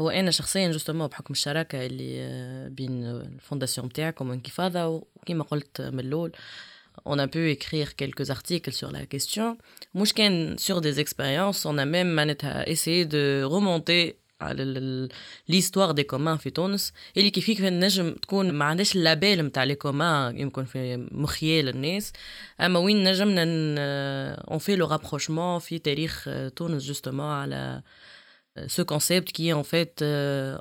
هو 0.00 0.10
أنا 0.10 0.30
شخصيا 0.30 0.72
justement 0.72 1.06
بحكم 1.06 1.32
الشراكة 1.32 1.86
اللي 1.86 2.20
آه، 2.20 2.68
بين 2.68 3.04
ال 3.04 3.12
fondation 3.12 3.86
نتاعكم 3.86 4.30
وانكفاضه 4.30 4.86
وكما 4.86 5.44
قلت 5.44 5.80
من 5.80 6.00
الأول 6.00 6.32
on 7.04 7.18
a 7.18 7.28
pu 7.28 7.50
écrire 7.50 7.96
quelques 7.96 8.30
articles 8.30 8.72
sur 8.72 8.90
la 8.90 9.06
question. 9.06 9.56
Moi, 9.94 10.06
sur 10.58 10.80
des 10.80 11.00
expériences, 11.00 11.64
on 11.64 11.78
a 11.78 11.84
même 11.84 12.18
essayé 12.66 13.06
de 13.06 13.42
remonter 13.44 14.18
على 14.40 15.08
l'histoire 15.48 15.90
des 15.90 16.02
communs 16.02 16.36
في 16.36 16.50
تونس 16.50 16.92
اللي 17.16 17.30
كيف 17.30 17.46
كيف 17.46 17.60
نجم 17.60 18.12
تكون 18.12 18.52
ما 18.52 18.64
عندهاش 18.64 18.96
ال 18.96 19.04
label 19.04 19.42
نتاع 19.42 19.64
les 19.64 19.76
يمكن 20.40 20.64
في 20.64 20.96
مخيال 21.10 21.68
الناس. 21.68 22.12
أما 22.60 22.78
وين 22.78 23.04
نجمنا 23.04 23.44
on 24.34 24.58
fait 24.58 24.76
le 24.76 24.86
rapprochement 24.86 25.58
في 25.58 25.78
تاريخ 25.78 26.28
تونس 26.56 26.84
justement 26.84 27.26
على 27.26 27.82
ce 28.66 28.84
concept 28.84 29.30
qui 29.30 29.52
en 29.52 29.62
fait 29.62 30.02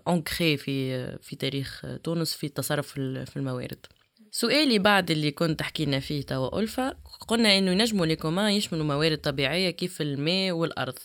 est 0.07 0.26
ancré 0.26 0.57
في 0.57 1.17
في 1.17 1.35
تاريخ 1.35 1.85
تونس 2.03 2.33
في 2.33 2.45
التصرف 2.45 2.87
في 3.25 3.37
الموارد. 3.37 3.85
سؤالي 4.31 4.79
بعد 4.79 5.11
اللي 5.11 5.31
كنت 5.31 5.61
حكينا 5.61 5.99
فيه 5.99 6.21
توا 6.21 6.59
ألفا 6.59 6.89
قلنا 7.27 7.57
إنه 7.57 7.71
ينجموا 7.71 8.05
les 8.05 8.15
communs 8.15 8.51
يشملوا 8.51 8.85
موارد 8.85 9.17
طبيعية 9.17 9.69
كيف 9.69 10.01
الماء 10.01 10.51
والأرض. 10.51 10.99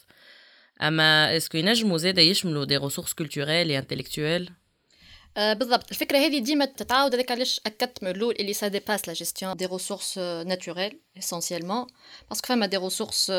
أما 0.82 1.36
est-ce 1.36 1.51
que 1.51 1.58
ينجموا 1.58 1.98
زاده 1.98 2.22
يشملوا 2.22 2.64
des 2.64 2.76
ressources 2.76 3.12
culturelles 3.12 3.70
et 3.70 3.78
intellectuelles 3.78 4.50
آه 5.36 5.52
بالضبط. 5.52 5.90
الفكرة 5.90 6.18
هذه 6.18 6.38
ديما 6.38 6.64
تتعاود 6.64 7.14
هذاك 7.14 7.30
علاش 7.32 7.60
أكدت 7.66 8.02
من 8.02 8.10
الأول 8.10 8.34
اللي 8.40 8.52
ça 8.52 8.68
dépasse 8.68 9.08
la 9.08 9.14
gestion 9.14 9.44
des 9.44 9.56
ressources 9.56 10.18
naturelles 10.18 11.00
essentiellement 11.18 11.86
parce 12.28 12.39
que 12.40 12.46
فما 12.46 12.66
des 12.66 12.76
ressources 12.76 13.32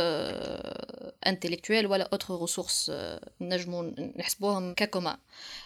intellectuelles 1.27 1.87
ولا 1.87 2.09
autres 2.11 2.41
ressources 2.41 2.91
نجموا 3.41 3.91
نحسبوهم 4.17 4.73
ك 4.73 4.79
communs 4.79 5.17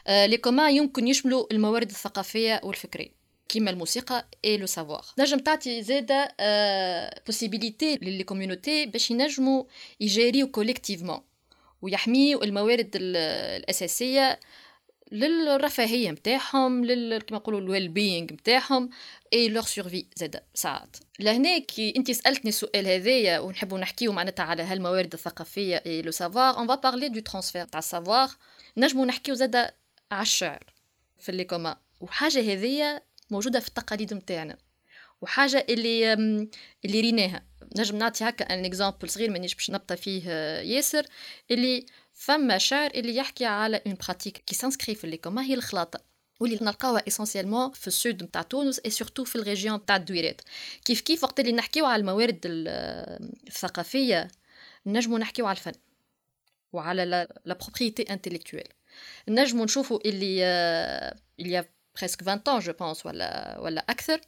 آه 0.08 0.26
les 0.26 0.38
communs 0.38 0.70
يمكن 0.70 1.08
يشملوا 1.08 1.54
الموارد 1.54 1.90
الثقافية 1.90 2.62
والفكرية 2.64 3.20
كيما 3.50 3.72
الموسيقى 3.72 4.28
et 4.46 4.58
le 4.58 4.66
savoir 4.66 5.06
نجم 5.20 5.40
تعطي 5.40 5.84
زاده 5.84 6.36
possibilité 7.26 7.96
لل 8.02 8.11
les 8.11 8.24
communautés 8.24 8.86
باش 8.86 9.12
ينجموا 9.12 9.64
يجاريو 10.00 10.48
collectivement 10.48 11.20
ويحميوا 11.82 12.44
الموارد 12.44 12.90
الأساسية 12.96 14.40
للرفاهية 15.12 16.12
نتاعهم 16.12 16.86
لل 16.86 17.22
كما 17.22 17.38
نقولوا 17.38 17.60
ال 17.60 17.88
well-being 17.88 18.34
نتاعهم 18.34 18.90
et 19.34 19.50
leur 19.50 19.64
survie 19.64 20.06
زاد 20.16 20.44
ساعات. 20.54 20.98
لهنا 21.20 21.58
كي 21.58 21.94
انت 21.98 22.12
سألتني 22.12 22.50
السؤال 22.50 22.88
هذايا 22.88 23.40
ونحبوا 23.40 23.80
نحكيو 23.80 24.12
معناتها 24.12 24.44
على 24.44 24.64
هالموارد 24.64 25.14
الثقافية 25.14 25.84
et 25.86 26.02
le 26.02 26.12
savoir 26.12 26.58
on 26.58 26.68
va 26.68 26.76
parler 26.76 27.10
de 27.10 27.20
transfert 27.20 27.66
تاع 27.66 27.80
ال 27.80 27.87
savoir 27.87 28.30
نجموا 28.78 29.06
نحكيو 29.06 29.36
زاد 29.36 29.56
على 30.12 30.22
الشعر 30.22 30.64
في 31.20 31.30
ال 31.30 31.33
les 31.33 31.44
communs. 31.44 31.78
وحاجة 32.02 32.40
هذيا 32.54 33.02
موجودة 33.30 33.60
في 33.60 33.68
التقاليد 33.68 34.14
نتاعنا 34.14 34.58
وحاجة 35.22 35.66
اللي 35.70 36.14
اللي 36.86 37.02
ريناها. 37.02 37.49
نجم 37.78 37.98
نعطي 37.98 38.30
هكا 38.30 38.54
un 38.54 38.66
exemple 38.66 39.10
صغير 39.10 39.30
مانيش 39.30 39.56
باش 39.56 39.72
نبطى 39.72 39.98
فيه 39.98 40.30
ياسر 40.60 41.06
اللي 41.52 41.86
فما 42.14 42.58
شعر 42.58 42.92
اللي 42.92 43.16
يحكي 43.16 43.46
على 43.46 43.82
une 43.88 43.96
pratique 43.96 44.38
qui 44.38 44.56
s'inscrit 44.56 44.96
في 44.96 45.04
اللي 45.04 45.20
هي 45.26 45.54
الخلاطة؟ 45.54 46.00
واللي 46.40 46.60
نلقاوها 46.62 47.08
essentiellement 47.08 47.72
في 47.72 47.88
ال 47.88 47.97
sud 47.97 48.24
نتاع 48.24 48.42
تونس 48.42 48.80
et 48.86 48.90
surtout 48.90 49.24
في 49.24 49.36
ال 49.36 49.41
région 49.41 49.76
نتاع 49.76 49.96
الدويرات. 49.96 50.42
كيف 50.86 51.02
كيف 51.02 51.24
وقت 51.24 51.40
اللي 51.40 51.52
نحكيو 51.52 51.86
على 51.86 52.00
الموارد 52.00 52.40
الثقافية 52.46 54.28
نجمو 54.86 55.18
نحكيو 55.18 55.46
على 55.46 55.58
الفن 55.58 55.74
وعلى 56.74 57.06
la 57.46 57.54
propriété 57.54 58.04
intellectuelle 58.14 58.68
نجمو 59.30 59.64
نشوفوا 59.64 60.00
اللي 60.06 60.44
اللي 61.40 61.66
presque 62.00 62.28
20 62.28 62.42
ans 62.48 62.64
je 62.64 62.72
pense 62.72 63.06
ولا 63.06 63.60
ولا 63.60 63.86
أكثر 63.90 64.22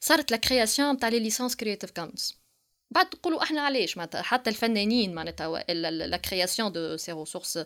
صارت 0.00 0.30
la 0.30 0.36
création 0.36 0.98
تاع 0.98 1.08
les 1.08 1.18
licences 1.18 1.56
Creative 1.56 1.90
Commons 1.90 2.43
بعد 2.90 3.10
تقولوا 3.10 3.42
إحنا 3.42 3.60
علاش؟ 3.60 3.96
معناتها 3.96 4.22
حتى 4.22 4.50
الفنانين 4.50 5.14
معناتها 5.14 5.64
la 5.72 6.16
création 6.16 6.72
de 6.72 6.96
ces 6.96 7.12
ressources 7.12 7.58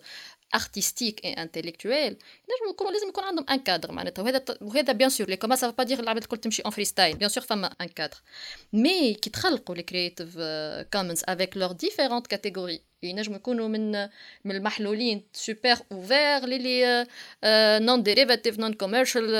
artistiques 0.54 1.24
et 1.24 1.32
intellectuelles 1.32 2.10
نجم 2.12 2.70
يكونوا 2.70 2.92
لازم 2.92 3.08
يكون 3.08 3.24
عندهم 3.24 3.46
un 3.50 3.58
cadre 3.58 3.92
معناتها. 3.92 4.22
وهذا 4.22 4.44
وهذا 4.60 4.92
bien 4.92 5.10
sûr 5.10 5.28
les 5.28 5.36
communs 5.36 5.70
ça 5.70 5.75
veut 5.75 5.84
pas 5.84 5.91
dire 5.91 6.00
العباد 6.00 6.22
الكل 6.22 6.36
تمشي 6.36 6.62
en 6.62 6.70
freestyle 6.70 7.16
bien 7.16 7.28
sûr 7.30 7.44
فما 7.44 7.66
un 7.80 7.88
cadre 7.88 8.16
mais 8.72 9.14
كي 9.14 9.30
تخلقوا 9.30 9.74
les 9.74 9.82
Creative 9.82 10.38
Commons 10.92 11.22
avec 11.28 11.56
leurs 11.56 11.72
différentes 11.72 12.26
catégories 12.26 12.82
ينجموا 13.02 13.36
يكونوا 13.36 13.68
من 13.68 13.92
من 14.44 14.56
المحلولين 14.56 15.22
super 15.32 15.76
ouverts 15.92 16.46
لل 16.46 16.70
les 16.70 17.06
non-derivative 17.86 18.58
non-commercial 18.58 19.34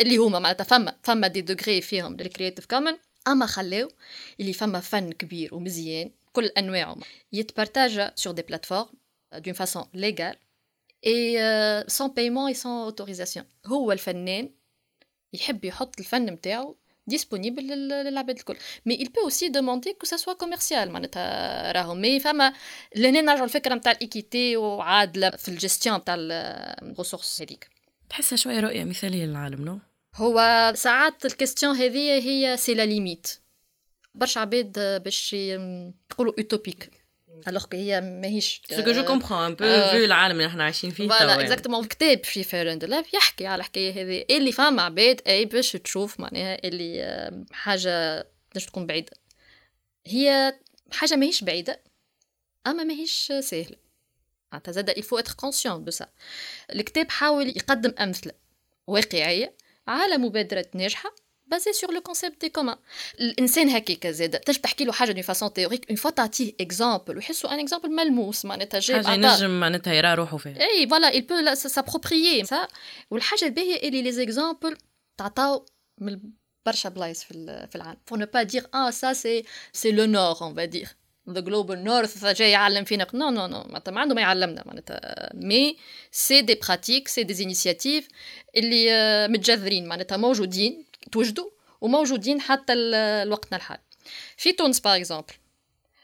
اللي 0.00 0.16
هما 0.16 0.38
معناتها 0.38 0.64
فما 0.64 0.94
فما 1.02 1.26
des 1.26 1.40
degrés 1.40 1.80
فيهم 1.80 2.16
لل 2.16 2.26
Creative 2.26 2.66
Commons 2.66 2.96
أما 3.28 3.46
خلاو 3.46 3.88
اللي 4.40 4.52
فما 4.52 4.80
فن 4.80 5.12
كبير 5.12 5.54
ومزيان 5.54 6.10
كل 6.32 6.44
أنواعه. 6.44 6.96
يتبارتاجا 7.32 8.12
sur 8.16 8.32
des 8.32 8.42
plateformes 8.42 8.86
d'une 9.34 9.54
façon 9.54 9.84
légale 9.94 10.36
et 11.06 11.84
sans 11.88 12.08
paiement 12.08 12.46
et 12.46 12.54
sans 12.54 12.72
autorisation 12.72 13.46
هو 13.66 13.92
الفنان 13.92 14.50
يحب 15.32 15.64
يحط 15.64 15.98
الفن 16.00 16.26
نتاعو 16.26 16.76
disponible 17.14 17.60
للعباد 17.60 18.36
الكل. 18.36 18.56
mais 18.86 18.98
il 18.98 19.08
peut 19.08 19.24
aussi 19.30 19.50
demander 19.50 19.92
que 20.00 20.08
ça 20.08 20.18
soit 20.18 20.36
commercial 20.44 20.88
معناتها 20.88 21.72
راهو 21.72 21.94
mais 21.94 22.20
فما 22.20 22.52
لهنا 22.96 23.20
نرجعوا 23.20 23.44
الفكرة 23.44 23.74
نتاع 23.74 23.92
ال 23.92 24.01
équité 24.01 24.56
وعادلة 24.56 25.30
في 25.30 25.48
الجستيون 25.48 25.96
نتاع 25.96 26.14
ال 26.18 26.29
ressources 26.29 27.42
هذيك. 27.42 27.68
تحسها 28.08 28.36
شوية 28.36 28.60
رؤية 28.60 28.84
مثالية 28.84 29.24
للعالم 29.24 29.64
non 29.64 29.78
هو 30.18 30.72
ساعات 30.76 31.26
ال 31.26 31.32
question 31.32 31.76
هذه 31.76 32.28
هي 32.28 32.56
c'est 32.56 32.74
la 32.74 32.86
limite. 32.86 33.40
برشا 34.14 34.40
عباد 34.40 35.02
باش 35.02 35.32
يقولوا 35.32 36.32
utopique 36.38 36.90
alors 37.48 37.64
هي 37.72 38.00
ماهيش 38.00 38.62
ce 38.70 38.84
que 38.84 38.92
je 38.92 39.04
comprends 39.04 39.42
un 39.42 39.54
peu 39.54 39.90
فيو 39.90 40.04
العالم 40.04 40.36
اللي 40.36 40.46
إحنا 40.46 40.64
عايشين 40.64 40.90
فيه 40.90 41.08
فوالا 41.08 41.40
اكزاكتومون 41.40 41.82
الكتاب 41.82 42.24
في 42.24 42.42
فيرند 42.42 42.84
لاف 42.84 43.14
يحكي 43.14 43.46
على 43.46 43.60
الحكاية 43.60 43.92
هذه 43.92 44.24
اللي 44.30 44.52
فما 44.52 44.82
عباد 44.82 45.20
أي 45.26 45.44
باش 45.44 45.72
تشوف 45.72 46.20
معناها 46.20 46.58
اللي 46.64 47.46
حاجة 47.52 48.26
باش 48.54 48.66
تكون 48.66 48.86
بعيدة. 48.86 49.12
هي 50.06 50.58
حاجة 50.92 51.16
ماهيش 51.16 51.44
بعيدة 51.44 51.82
أما 52.66 52.84
ماهيش 52.84 53.32
سهلة. 53.40 53.76
معناتها 54.52 54.72
زاد 54.72 54.90
الفو 54.90 55.18
اتر 55.18 55.32
كونسيون 55.32 55.84
دو 55.84 55.90
سا 55.90 56.08
الكتاب 56.74 57.10
حاول 57.10 57.48
يقدم 57.48 57.94
أمثلة 58.00 58.32
واقعية. 58.86 59.67
على 59.88 60.18
مبادرات 60.18 60.76
ناجحة 60.76 61.14
بازي 61.46 61.72
سور 61.72 61.92
لو 61.92 62.00
كونسيبت 62.00 62.40
دي 62.40 62.48
كومان 62.48 62.76
الإنسان 63.20 63.68
هكاك 63.68 64.06
زاد 64.06 64.40
تنجم 64.40 64.60
تحكي 64.60 64.84
له 64.84 64.92
حاجة 64.92 65.12
دون 65.12 65.22
فاسون 65.22 65.52
تيوريك 65.52 65.88
اون 65.88 65.96
فوا 65.96 66.10
تعطيه 66.10 66.52
اكزامبل 66.60 67.16
ويحسوا 67.16 67.54
ان 67.54 67.60
اكزامبل 67.60 67.90
ملموس 67.90 68.44
معناتها 68.44 68.80
جاي 68.80 69.02
حاجة 69.02 69.14
ينجم 69.14 69.60
معناتها 69.60 69.94
يرى 69.94 70.14
روحه 70.14 70.36
فيها. 70.36 70.60
et 70.60 70.88
voilà 70.88 71.12
il 71.12 71.22
peut 71.22 71.68
s'approprier 71.68 72.46
ça. 72.46 72.68
والحاجة 73.10 73.44
الباهية 73.44 73.88
اللي 73.88 74.02
les 74.02 74.12
exemples 74.12 74.76
تعطاو 75.18 75.66
من 76.00 76.20
برشا 76.66 76.88
بلايص 76.88 77.24
في 77.24 77.66
في 77.70 77.76
العالم. 77.76 77.98
Pour 78.10 78.18
ne 78.18 78.24
pas 78.24 78.44
dire 78.44 78.66
ah 78.72 78.92
ça 78.92 79.14
c'est 79.14 79.44
c'est 79.72 79.92
le 79.92 80.06
nord 80.06 80.42
on 80.42 80.52
va 80.52 80.66
dire. 80.66 80.88
the 81.30 81.40
Global 81.40 81.84
North 81.84 82.24
جاي 82.24 82.50
يعلم 82.50 82.84
فينا 82.84 83.06
non 83.14 83.30
non 83.30 83.46
non 83.46 83.62
معناتها 83.62 83.92
ما 83.92 84.00
عنده 84.00 84.14
ما 84.14 84.20
يعلمنا 84.20 84.62
معناتها 84.66 85.30
mais 85.34 85.76
c'est 86.12 86.40
des 86.40 86.54
pratiques 86.54 87.08
c'est 87.08 87.22
des 87.22 87.44
initiatives 87.44 88.08
اللي 88.56 89.28
متجذرين 89.28 89.86
معناتها 89.86 90.16
موجودين 90.16 90.84
توجدوا 91.12 91.50
وموجودين 91.80 92.40
حتى 92.40 92.74
لوقتنا 93.24 93.56
الحالي 93.56 93.82
في 94.36 94.52
تونس 94.52 94.80
par 94.80 94.96
exemple 94.96 95.34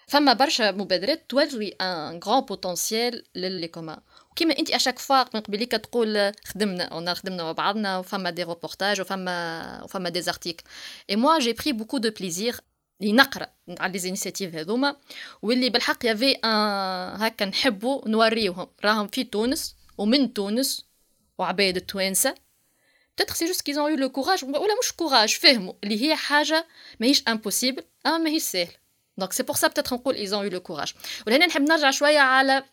فما 0.07 0.33
برشا 0.33 0.71
مبادرات 0.71 1.25
توري 1.28 1.69
un 1.81 2.21
grand 2.25 2.40
potentiel 2.40 3.25
ل 3.35 3.43
les 3.43 3.69
communs 3.69 3.99
كيما 4.37 4.59
انت 4.59 4.71
à 4.71 4.75
chaque 4.75 4.99
fois 4.99 5.25
من 5.35 5.40
قبليك 5.40 5.71
تقول 5.73 6.33
خدمنا 6.45 6.85
اون 6.85 7.14
خدمنا 7.14 7.43
مع 7.43 7.52
بعضنا 7.52 7.99
وفما 7.99 8.31
des 8.31 8.43
reportages 8.43 9.00
وفما 9.00 9.81
وفما 9.85 10.09
des 10.09 10.23
articles 10.23 10.64
et 11.11 11.16
moi 11.16 11.38
j'ai 11.38 11.52
pris 11.52 11.73
beaucoup 11.73 11.99
de 11.99 12.11
plaisir 12.11 12.57
اللي 13.01 13.13
نقرا 13.13 13.47
على 13.69 13.93
les 13.93 13.99
initiatives 13.99 14.54
هذوما 14.55 14.97
واللي 15.43 15.71
بالحق 15.71 16.07
y 16.07 16.11
avait 16.11 16.33
un 16.33 17.21
هكا 17.23 17.45
نحبوا 17.45 18.09
نوريوهم. 18.09 18.69
راهم 18.85 19.09
في 19.09 19.25
تونس 19.25 19.77
ومن 19.99 20.35
تونس 20.35 20.87
وعباد 21.39 21.77
التوانسة. 21.77 22.35
C'est 23.21 23.47
juste 23.47 23.63
qu'ils 23.63 23.79
ont 23.79 23.89
eu 23.89 23.97
le 23.97 24.09
courage 24.09 24.43
ولا 24.43 24.79
مش 24.83 24.93
courage 24.93 25.35
فهموا. 25.35 25.75
اللي 25.85 26.03
هي 26.03 26.17
حاجة 26.17 26.67
ماهيش 27.01 27.23
impossible 27.28 27.85
اما 28.07 28.19
ماهيش 28.19 28.43
سهل. 28.43 28.73
donc 29.19 29.33
c'est 29.33 29.43
pour 29.43 29.57
ça 29.57 29.69
peut-être 29.69 29.93
نقول 29.93 30.15
ont 30.15 30.51
eu 30.51 30.55
le 30.55 30.61
courage. 30.61 30.95
ولهنا 31.27 31.47
نحب 31.47 31.63
نرجع 31.63 31.91
شوية 31.91 32.19
على 32.19 32.65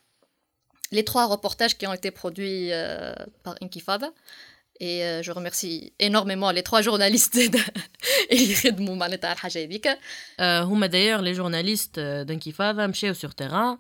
les 0.96 1.04
trois 1.04 1.26
reportages 1.26 1.78
qui 1.78 1.88
ont 1.88 1.94
été 1.94 2.12
produits 2.12 2.70
euh, 2.72 3.16
par 3.44 3.56
Inkyfada 3.64 4.14
et 4.82 5.04
euh, 5.04 5.22
je 5.22 5.32
remercie 5.32 5.94
énormément 6.00 6.50
les 6.52 6.64
trois 6.64 6.82
journalistes 6.82 7.38
اللي 8.32 8.56
خدموا 8.56 8.96
معناتها 8.96 9.34
الحاجة 9.34 9.64
هذيك 9.64 9.88
هما 10.40 10.88
d'ailleurs 10.88 11.22
les 11.22 11.32
journalistes 11.32 12.00
d'Inkyfada 12.00 12.88
مشاو 12.88 13.14
sur 13.14 13.32
terrain 13.32 13.78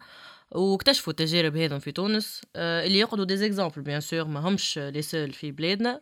واكتشفوا 0.51 1.13
التجارب 1.13 1.57
هذم 1.57 1.79
في 1.79 1.91
تونس 1.91 2.41
اللي 2.55 2.99
يقعدوا 2.99 3.25
des 3.25 3.37
exemples 3.37 3.81
bien 3.81 4.01
sûr 4.01 4.25
ما 4.25 4.39
همش 4.39 4.77
les 4.79 5.01
seuls 5.01 5.33
في 5.33 5.51
بلادنا 5.51 6.01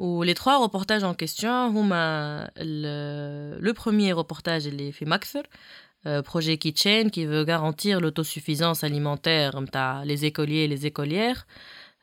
les 0.00 0.34
trois 0.34 0.58
reportages 0.66 1.02
en 1.02 1.14
question 1.14 1.44
هما 1.44 2.50
le 3.66 3.72
premier 3.72 4.14
reportage 4.22 4.66
اللي 4.66 4.92
في 4.92 5.04
مكثر 5.04 5.46
projet 6.32 6.56
Kitchen 6.64 7.10
qui 7.14 7.26
veut 7.26 7.44
garantir 7.44 8.00
l'autosuffisance 8.00 8.80
alimentaire 8.84 9.52
les 10.10 10.24
écoliers 10.24 10.64
et 10.64 10.68
les 10.68 10.86
écolières. 10.86 11.44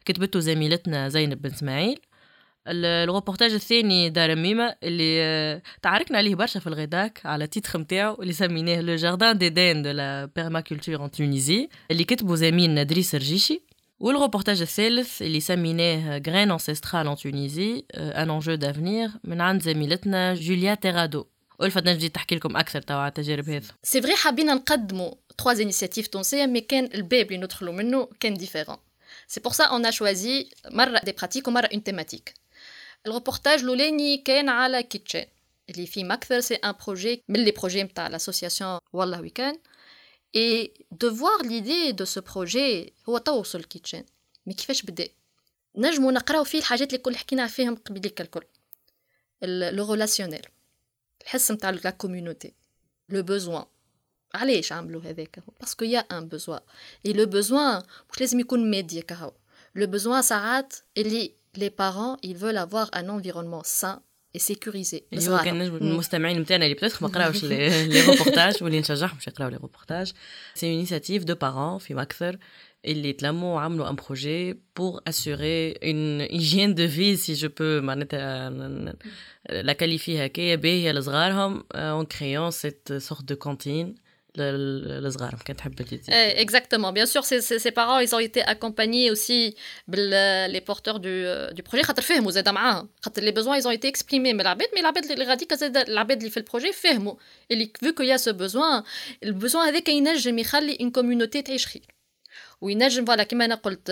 كتبته 0.05 0.39
زميلتنا 0.39 1.10
زينب 1.10 1.41
بن 1.41 1.50
اسماعيل 1.50 2.00
الروبورتاج 2.68 3.52
الثاني 3.54 4.10
دار 4.10 4.36
ميمة 4.36 4.76
اللي 4.84 5.62
تعاركنا 5.82 6.18
عليه 6.18 6.36
برشا 6.36 6.60
في 6.60 6.68
ال 6.68 6.76
rédac 6.76 7.22
على 7.26 7.48
titre 7.48 7.75
متاعو 7.76 8.22
اللي 8.22 8.34
سميناه 8.34 8.82
le 8.82 8.96
jardin 8.96 9.38
d'Éden 9.38 9.82
de 9.82 9.92
la 9.92 10.30
permaculture 10.36 11.06
en 11.06 11.12
Tunisie 11.12 11.70
اللي 11.92 12.04
كتبه 12.04 12.36
زميلنا 12.36 12.84
دريس 12.84 13.16
رجيشي 13.16 13.62
والروبورتاج 14.00 14.62
الثالث 14.62 15.22
اللي 15.22 15.40
سميناه 15.40 16.22
graines 16.27 16.51
ancestrales 16.51 17.08
en 17.08 17.16
Tunisie 17.16 17.86
un 17.96 18.30
enjeu 18.30 18.56
d'avenir 18.56 19.10
من 19.24 19.42
عند 19.42 19.62
زميلتنا 19.62 20.34
جوليا 20.34 20.74
تيرادو. 20.74 21.26
ألفت 21.62 21.88
نجي 21.88 22.10
تحكي 22.10 22.36
لكم 22.36 22.58
أكثر 22.58 22.82
توا 22.82 22.96
على 22.96 23.08
التجارب 23.08 23.50
هذه. 23.50 23.64
c'est 23.84 24.01
vrai 24.01 24.16
حابين 24.16 24.46
نقدموا 24.46 25.12
trois 25.38 25.51
initiatives 25.51 26.08
تونسية 26.08 26.46
mais 26.46 26.62
كان 26.62 26.90
الباب 26.94 27.26
اللي 27.26 27.38
ندخلوا 27.38 27.74
منه 27.74 28.10
كان 28.20 28.34
différent 28.34 28.77
c'est 29.27 29.39
pour 29.39 29.51
ça 29.51 29.63
on 29.63 29.86
a 29.86 29.92
choisi 29.92 30.50
مرة 30.72 31.02
des 31.04 31.12
pratiques 31.12 31.48
ومرة 31.48 31.70
une 31.74 31.84
thématique 31.84 32.34
ال 33.08 33.13
reportage 33.13 33.60
الاولاني 33.60 34.18
كان 34.18 34.50
على 34.50 34.84
Kitchen 34.84 35.25
اللي 35.70 35.86
في 35.86 36.04
مكثر 36.04 36.40
c'est 36.39 36.56
un 36.56 36.74
projet 36.86 37.24
من 37.28 37.40
les 37.39 37.51
projets 37.51 37.84
نتاع 37.84 38.08
l'association 38.08 38.80
Wallah 38.94 39.22
We 39.22 39.37
Can 39.37 39.60
et 40.36 40.74
de 40.92 41.16
voir 41.16 41.42
l'idée 41.42 41.92
de 41.92 42.06
ce 42.06 42.22
projet 42.22 42.94
هو 43.10 43.18
تو 43.18 43.40
وصل 43.40 43.64
Kitchen 43.63 44.06
mais 44.46 44.54
كيفاش 44.54 44.84
بدا 44.84 45.08
نجمو 45.76 46.12
نقراو 46.12 46.44
فيه 46.44 46.60
الحاجات 46.60 46.88
اللي 46.88 46.98
كل 47.04 47.16
حكينا 47.16 47.48
فيهم 47.48 47.76
قبيليك 47.76 48.22
الكل 48.22 48.44
le 49.44 49.92
relationnel 49.92 50.46
الحس 51.22 51.52
نتاع 51.52 51.70
la 51.70 51.89
community 51.89 52.54
le 53.10 53.24
besoin 53.24 53.66
علاش 54.34 54.72
عملوا 54.72 55.02
هذاك 55.02 55.40
parce 55.60 55.73
qu'il 55.73 55.86
y 55.86 56.00
a 56.00 56.09
un 56.09 56.27
besoin 56.27 56.62
et 57.06 57.13
le 57.13 57.25
besoin 57.25 57.84
مش 58.14 58.22
لازم 58.22 58.40
يكون 58.40 58.72
مادي 58.72 59.02
كهو 59.02 59.34
le 59.75 59.88
besoin 59.88 60.22
ساعات 60.22 60.74
اللي 60.98 61.37
les 61.64 61.70
parents 61.70 62.16
ils 62.30 62.38
veulent 62.44 62.62
avoir 62.68 62.88
un 62.94 63.08
environnement 63.10 63.64
sain 63.64 64.02
et 64.34 64.40
sécurisé. 64.40 65.04
اللي 65.14 65.30
هو 65.30 65.38
كان 65.38 65.60
نجم 65.60 65.76
المستمعين 65.76 66.40
نتاعنا 66.40 66.66
اللي 66.66 66.76
peut-être 66.75 67.04
ما 67.04 67.10
قراوش 67.10 67.44
les 67.44 68.01
reportages 68.01 68.63
واللي 68.64 68.80
نشجعهم 68.80 69.16
باش 69.16 69.28
يقراو 69.28 69.50
les 69.50 69.56
reportages 69.58 70.13
c'est 70.56 70.68
une 70.68 70.75
initiative 70.75 71.24
de 71.24 71.36
parents 71.36 71.77
في 71.78 71.94
مكثر 71.94 72.38
اللي 72.86 73.14
تلموا 73.14 73.56
وعملوا 73.56 73.90
un 73.89 73.96
projet 73.96 74.62
pour 74.75 75.01
assurer 75.08 75.72
une 75.72 76.22
hygiène 76.22 76.75
de 76.75 76.88
vie 76.88 77.16
si 77.16 77.34
je 77.34 77.50
peux 77.60 77.82
معناتها 77.82 78.50
la 79.50 79.74
qualité 79.74 80.25
هكايا 80.26 80.56
باهيه 80.56 80.92
لصغارهم 80.92 81.64
en 81.72 82.06
créant 82.06 82.51
cette 82.51 82.94
sorte 82.94 83.24
de 83.24 83.36
cantine 84.38 85.06
الصغار 85.06 85.36
كان 85.46 85.56
تحب 85.56 85.75
bien 86.94 87.06
sûr 87.06 87.24
ces, 87.25 87.41
ces, 87.41 87.60
ces 87.60 87.72
parents 87.72 88.00
ils 88.00 88.13
ont 88.15 88.20
été 88.20 88.41
accompagnés 88.41 89.12
aussi 89.12 89.56
les 89.88 90.62
porteurs 90.62 91.00
du, 91.00 91.25
du 91.51 91.63
projet. 91.63 91.82
خاطر 91.82 92.01
فهموا 92.01 92.32
زاد 92.32 92.50
معاهم 92.50 92.89
خاطر 93.01 93.22
les 93.22 93.34
besoins 93.34 93.58
ils 93.62 93.67
ont 93.67 93.72
été 93.72 93.88
exprimés. 93.88 94.34
من 94.34 94.41
العباد 94.41 94.67
mais 94.75 94.79
العباد 94.79 95.12
اللي 95.12 95.25
غاديك 95.25 95.53
زاد 95.53 95.77
العباد 95.77 96.17
اللي 96.17 96.29
في 96.29 96.38
ال 96.38 96.43
projet 96.43 96.74
فهموا 96.74 97.15
اللي 97.51 97.72
vu 97.86 97.88
qu'il 97.88 98.06
y 98.06 98.20
a 98.20 98.24
ce 98.24 98.32
besoin 98.32 98.84
ال 99.24 99.30
besoin 99.30 99.68
هذاك 99.67 99.89
ينجم 99.89 100.39
يخلي 100.39 100.77
une 100.77 101.00
communauté 101.00 101.44
تعيش 101.44 101.67
خير 101.67 101.86
وينجم 102.62 103.06
voilà 103.06 103.24
كما 103.24 103.46
أنا 103.46 103.56
قلت 103.56 103.91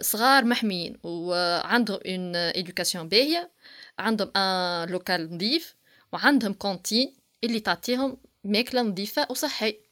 صغار 0.00 0.44
محميين 0.44 0.98
وعندهم 1.02 1.98
une 2.06 2.36
éducation 2.36 3.08
باهيه 3.08 3.50
عندهم 3.98 4.30
un 4.36 4.88
local 4.88 5.34
نظيف 5.34 5.74
وعندهم 6.12 6.52
cantine 6.52 7.14
اللي 7.44 7.60
تعطيهم 7.60 8.16
ماكله 8.44 8.82
نظيفه 8.82 9.26
وصحيه 9.30 9.83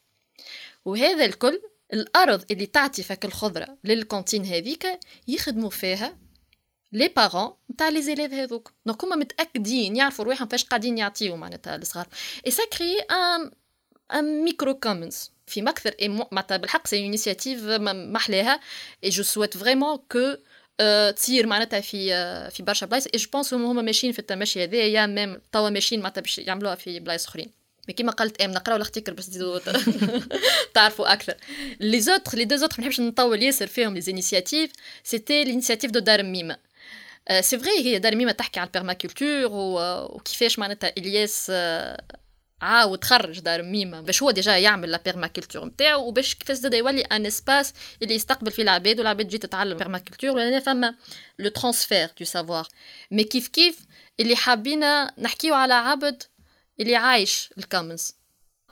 وهذا 0.84 1.24
الكل 1.24 1.62
الأرض 1.92 2.44
اللي 2.50 2.66
تعطي 2.66 3.02
فك 3.02 3.24
الخضرة 3.24 3.78
لل 3.84 3.98
cantine 3.98 4.44
هذيك 4.44 4.86
يخدموا 5.28 5.70
فيها 5.70 6.18
les 6.92 7.08
parents 7.08 7.52
نتاع 7.70 7.88
les 7.88 8.02
élèves 8.02 8.32
هذوك. 8.32 8.72
donc 8.86 9.04
هما 9.04 9.16
متأكدين 9.16 9.96
يعرفوا 9.96 10.24
رواحهم 10.24 10.48
فاش 10.48 10.64
قاعدين 10.64 10.98
يعطيو 10.98 11.36
معناتها 11.36 11.76
الصغار 11.76 12.06
et 12.46 12.50
ça 12.50 12.62
crée 12.78 12.98
un 12.98 13.50
un 14.12 14.44
micro 14.44 14.74
commons 14.74 15.30
في 15.46 15.62
مكثر 15.62 15.94
اي 16.02 16.08
معناتها 16.08 16.56
بالحق 16.56 16.86
cette 16.86 17.06
initiative 17.06 17.64
محلاها. 17.64 18.60
et 19.04 19.08
je 19.08 19.22
souhaite 19.22 19.56
vraiment 19.56 19.96
que 19.96 20.36
تصير 21.16 21.46
معناتها 21.46 21.80
في 21.80 22.10
في 22.50 22.62
برشا 22.62 22.86
بلايص. 22.86 23.06
et 23.06 23.18
je 23.18 23.30
pense 23.32 23.54
هما 23.54 23.82
ماشيين 23.82 24.12
في 24.12 24.18
التمشي 24.18 24.64
هذايا 24.64 25.06
même 25.06 25.40
توا 25.52 25.70
ماشيين 25.70 26.00
معناتها 26.00 26.20
باش 26.20 26.38
يعملوها 26.38 26.74
في 26.74 27.00
بلايص 27.00 27.26
أخرين. 27.26 27.61
كيما 27.90 28.12
قلت 28.12 28.40
إيه 28.40 28.46
نقراو 28.46 28.76
ال 28.76 28.81
article 28.81 29.12
باش 29.12 29.26
تزيدوا 29.26 29.58
تعرفوا 30.74 31.12
أكثر. 31.12 31.34
les 31.80 32.00
autres 32.00 32.38
les 32.38 32.44
deux 32.44 32.56
autres 32.56 32.74
ما 32.78 32.84
نحبش 32.84 33.00
نطول 33.00 33.42
ياسر 33.42 33.66
فيهم 33.66 33.94
les 33.94 34.00
initiatives 34.00 34.70
c'était 35.04 35.44
l'initiative 35.44 35.90
de 35.90 36.00
دار 36.00 36.22
ميمه 36.22 36.56
c'est 37.40 37.58
vrai 37.58 37.78
هي 37.78 37.98
دار 37.98 38.16
ميمه 38.16 38.32
تحكي 38.32 38.60
على 38.60 38.66
ال 38.66 38.73
permaculture 38.73 39.48
وكيفاش 39.52 40.58
معناتها 40.58 40.92
إلياس 40.98 41.52
عاود 42.62 43.04
خرج 43.04 43.40
دار 43.40 43.62
ميمه 43.62 44.00
باش 44.00 44.22
هو 44.22 44.30
déjà 44.30 44.56
يعمل 44.56 44.90
la 44.90 45.02
permaculture 45.04 45.64
نتاعو 45.64 46.08
وباش 46.08 46.34
كيفاش 46.34 46.56
زاد 46.56 46.74
يولي 46.74 47.00
un 47.00 47.26
espace 47.26 47.74
اللي 48.02 48.14
يستقبل 48.14 48.50
فيه 48.50 48.62
العباد 48.62 48.98
والعباد 48.98 49.26
تجي 49.26 49.38
تتعلم 49.38 49.78
permaculture 49.78 50.30
ولا 50.30 50.60
فما 50.60 50.94
le 51.38 51.50
transfert 51.50 52.10
de 52.18 52.24
savoir 52.24 52.68
mais 53.10 53.24
كيف 53.24 53.48
كيف 53.48 53.78
اللي 54.20 54.36
حابين 54.36 54.80
نحكيو 55.18 55.54
على 55.54 55.74
عبد 55.74 56.22
اللي 56.80 56.96
عايش 56.96 57.50
ال 57.58 57.65
commons 57.65 58.14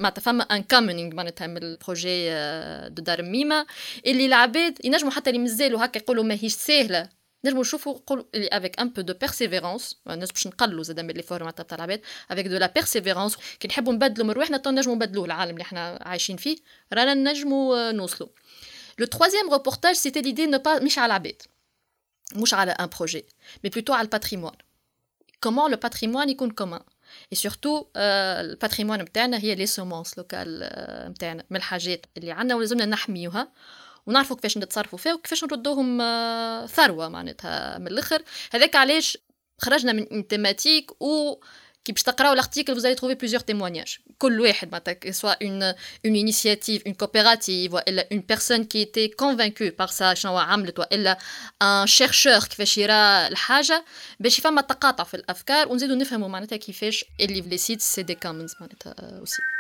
معناتها 0.01 0.21
فما 0.23 0.43
un 0.43 0.63
commoning 0.63 1.15
معناتها 1.15 1.47
من 1.47 1.57
ال 1.63 1.72
projet 1.72 2.31
de 2.89 3.03
دار 3.03 3.23
ميمة. 3.23 3.67
اللي 4.07 4.27
العباد 4.27 4.79
ينجموا 4.85 5.13
حتى 5.13 5.31
اللي 5.31 5.41
مازالوا 5.41 5.85
هكا 5.85 5.99
يقولوا 5.99 6.25
ماهيش 6.25 6.53
سهله 6.53 7.09
نجموا 7.45 7.61
نشوفوا 7.61 7.95
نقولوا 7.95 8.25
اللي 8.35 8.49
avec 8.49 8.81
un 8.81 8.89
peu 8.89 9.01
de 9.03 9.15
persévérance 9.15 9.97
الناس 10.11 10.33
باش 10.33 10.47
نقلوا 10.47 10.83
زاد 10.83 11.01
من 11.01 11.11
les 11.11 11.23
formes 11.23 11.51
تاع 11.51 11.77
العباد 11.77 12.01
avec 12.31 12.47
de 12.47 12.57
la 12.57 12.67
persévérance 12.67 13.37
كي 13.61 13.69
نحبوا 13.69 13.93
نبدلوا 13.93 14.27
من 14.27 14.33
روحنا 14.33 14.57
تو 14.57 14.71
نجموا 14.71 14.95
نبدلوه 14.95 15.25
العالم 15.25 15.51
اللي 15.51 15.63
إحنا 15.63 15.99
عايشين 16.03 16.37
فيه. 16.37 16.57
رانا 16.93 17.15
نجموا 17.15 17.93
نوصلوا. 17.93 18.29
le 18.99 19.07
troisième 19.07 19.51
reportage 19.51 19.95
c'était 19.95 20.21
l'idée 20.21 20.47
non 20.47 20.59
pas 20.59 20.79
مش 20.79 20.99
على 20.99 21.07
العباد. 21.07 21.43
مش 22.35 22.55
على 22.55 22.73
un 22.73 22.89
projet 22.99 23.25
mais 23.65 23.71
plutôt 23.71 23.93
على 23.93 24.05
ال 24.05 24.09
patrimoine 24.09 24.53
comment 25.43 25.71
le 25.71 25.77
patrimoine 25.77 26.29
يكون 26.29 26.51
commun 26.51 26.81
et 26.81 26.87
surtout 27.33 27.87
ال 27.97 28.06
patrimoine 28.06 28.99
نتاعنا 28.99 29.39
هي 29.39 29.55
les 29.55 29.67
semences 29.67 30.19
locales 30.19 30.71
نتاعنا 31.11 31.45
من 31.51 31.57
الحاجات 31.57 32.07
اللي 32.17 32.33
عندنا 32.33 32.55
ولازمنا 32.55 32.87
نحميوها. 32.87 33.53
ونعرفوا 34.07 34.37
كيفاش 34.37 34.59
نتصرفوا 34.59 34.99
فيها 34.99 35.15
وكيفاش 35.15 35.45
نردوهم 35.45 35.99
ثروة 36.67 37.09
معناتها 37.09 37.79
من 37.79 37.87
الآخر. 37.87 38.23
هذاك 38.53 38.77
علاش 38.77 39.19
خرجنا 39.59 39.93
من 39.93 40.29
thématique 40.29 41.03
و 41.03 41.35
qui 41.86 41.92
باش 41.92 42.04
تقراو 42.04 42.36
l'article 42.36 42.74
vous 42.74 42.86
allez 42.86 42.96
trouver 42.96 43.16
plusieurs 43.16 43.44
témoignages 43.44 44.00
كل 44.18 44.42
واحد 44.42 44.72
معناتها 44.72 45.12
soit 45.12 45.38
une 45.44 45.76
une 46.08 46.16
initiative 46.16 46.82
une 46.88 46.96
coopérative 46.96 47.74
والا 47.74 48.08
une 48.14 48.24
personne 48.24 48.68
qui 48.68 48.82
était 48.82 49.10
convaincue 49.10 49.72
par 49.72 49.94
ça 49.94 50.14
شنو 50.14 50.38
عملت 50.38 50.80
والا 50.80 51.18
un 51.64 51.86
chercheur 51.86 52.48
كيفاش 52.48 52.78
يرى 52.78 53.28
الحاجه 53.28 53.86
باش 54.20 54.40
فما 54.40 54.62
تقاطع 54.62 55.04
في 55.04 55.14
الافكار 55.14 55.68
ونزيدو 55.68 55.96
نفهموا 55.96 56.28
معناتها 56.28 56.58
كيفاش 56.58 57.06
اللي 57.20 57.44
في 57.44 57.50
لي 57.50 57.58
سيت 57.58 57.82
سي 57.82 58.04
دي 58.04 58.16
كومنز 58.16 58.56
معناتها 58.60 58.96
aussi 59.24 59.59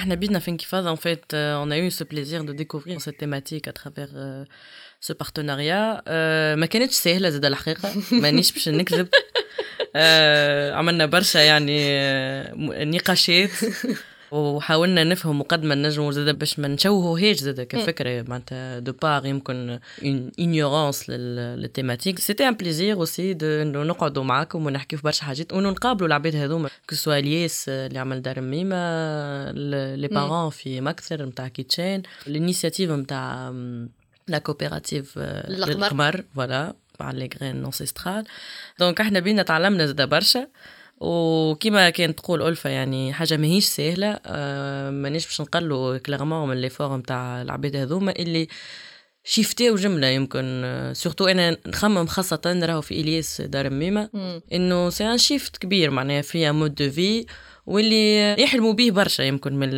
احنا 0.00 0.14
بيدنا 0.14 0.38
في 0.38 0.50
انكفاض 0.50 0.96
en 0.96 1.00
fait 1.00 1.32
euh, 1.32 1.64
on 1.64 1.70
a 1.70 1.78
eu 1.78 1.90
ce 1.90 2.04
plaisir 2.04 2.44
de 2.44 2.52
découvrir 2.52 3.00
cette 3.00 3.18
thématique 3.18 3.68
à 3.68 3.72
travers 3.72 4.10
euh, 4.14 4.44
ce 5.00 5.12
partenariat 5.12 6.02
euh, 6.08 6.56
ما 6.56 6.66
كانتش 6.66 6.94
سهله 6.94 7.28
زاد 7.28 7.44
الحقيقه 7.44 7.92
مانيش 8.12 8.52
باش 8.52 8.68
نكذب 8.68 9.08
عملنا 10.76 11.06
برشا 11.06 11.38
يعني 11.38 11.78
نقاشات 12.84 13.50
وحاولنا 14.31 15.03
نفهم 15.03 15.39
مقدما 15.39 15.75
نجمو 15.75 16.11
زاد 16.11 16.39
باش 16.39 16.59
ما 16.59 16.67
نشوهوهاش 16.67 17.37
زاد 17.37 17.61
كفكرة. 17.61 18.21
معناتها 18.21 18.79
دو 18.79 18.91
بار 18.91 19.25
يمكن 19.25 19.79
اون 20.03 20.91
للتيماتيك. 21.09 22.19
سيتي 22.19 22.47
ان 22.47 22.53
بليزير 22.53 22.95
اوسي 22.95 23.31
انه 23.41 23.83
نقعدوا 23.83 24.23
معاكم 24.23 24.65
ونحكيو 24.65 24.99
في 24.99 25.03
برشا 25.03 25.23
حاجات. 25.23 25.53
ونقابلوا 25.53 26.07
العباد 26.07 26.35
هذوما. 26.35 26.69
كسوا 26.87 27.17
الياس 27.17 27.69
اللي 27.69 27.99
عمل 27.99 28.21
دار 28.21 28.41
ميمة 28.41 29.51
لي 29.95 30.07
بارون 30.07 30.49
في 30.49 30.81
مكثر 30.81 31.25
نتاع 31.25 31.47
كيتشين 31.47 32.03
الانيسياتيف 32.27 32.91
نتاع 32.91 33.53
لا 34.27 34.37
كوبيراتيف 34.37 35.17
للقمر 35.47 36.23
فوالا 36.35 36.73
على 36.99 37.19
لي 37.19 37.29
غرين 37.41 37.65
انسيسترال 37.65 38.25
دونك 38.79 39.01
إحنا 39.01 39.19
بينا 39.19 39.43
تعلمنا 39.43 39.85
زاد 39.85 40.09
برشا. 40.09 40.47
وكما 41.01 41.89
كانت 41.89 42.19
تقول 42.19 42.41
ألفا 42.41 42.69
يعني 42.69 43.13
حاجة 43.13 43.37
ماهيش 43.37 43.65
سهلة 43.65 44.19
آه 44.25 44.89
مانيش 44.89 45.25
باش 45.25 45.41
نقلوا 45.41 45.97
كلارمون 45.97 46.49
من 46.49 46.61
لي 46.61 46.69
فورم 46.69 47.01
تاع 47.01 47.41
العباد 47.41 47.75
هذوما 47.75 48.11
اللي 48.11 48.47
شيفتاو 49.23 49.75
جملة 49.75 50.07
يمكن 50.07 50.63
سورتو 50.95 51.27
أنا 51.27 51.57
نخمم 51.67 52.07
خاصة 52.07 52.59
راهو 52.63 52.81
في 52.81 53.01
إلياس 53.01 53.41
دار 53.41 53.69
ميمه 53.69 54.09
إنه 54.53 54.89
سي 54.89 55.03
ان 55.03 55.17
شيفت 55.17 55.57
كبير 55.57 55.91
معناها 55.91 56.21
فيها 56.21 56.51
مود 56.51 56.75
دو 56.75 56.89
في 56.89 57.25
واللي 57.65 58.35
يحلموا 58.41 58.73
به 58.73 58.91
برشا 58.91 59.23
يمكن 59.23 59.53
من 59.53 59.69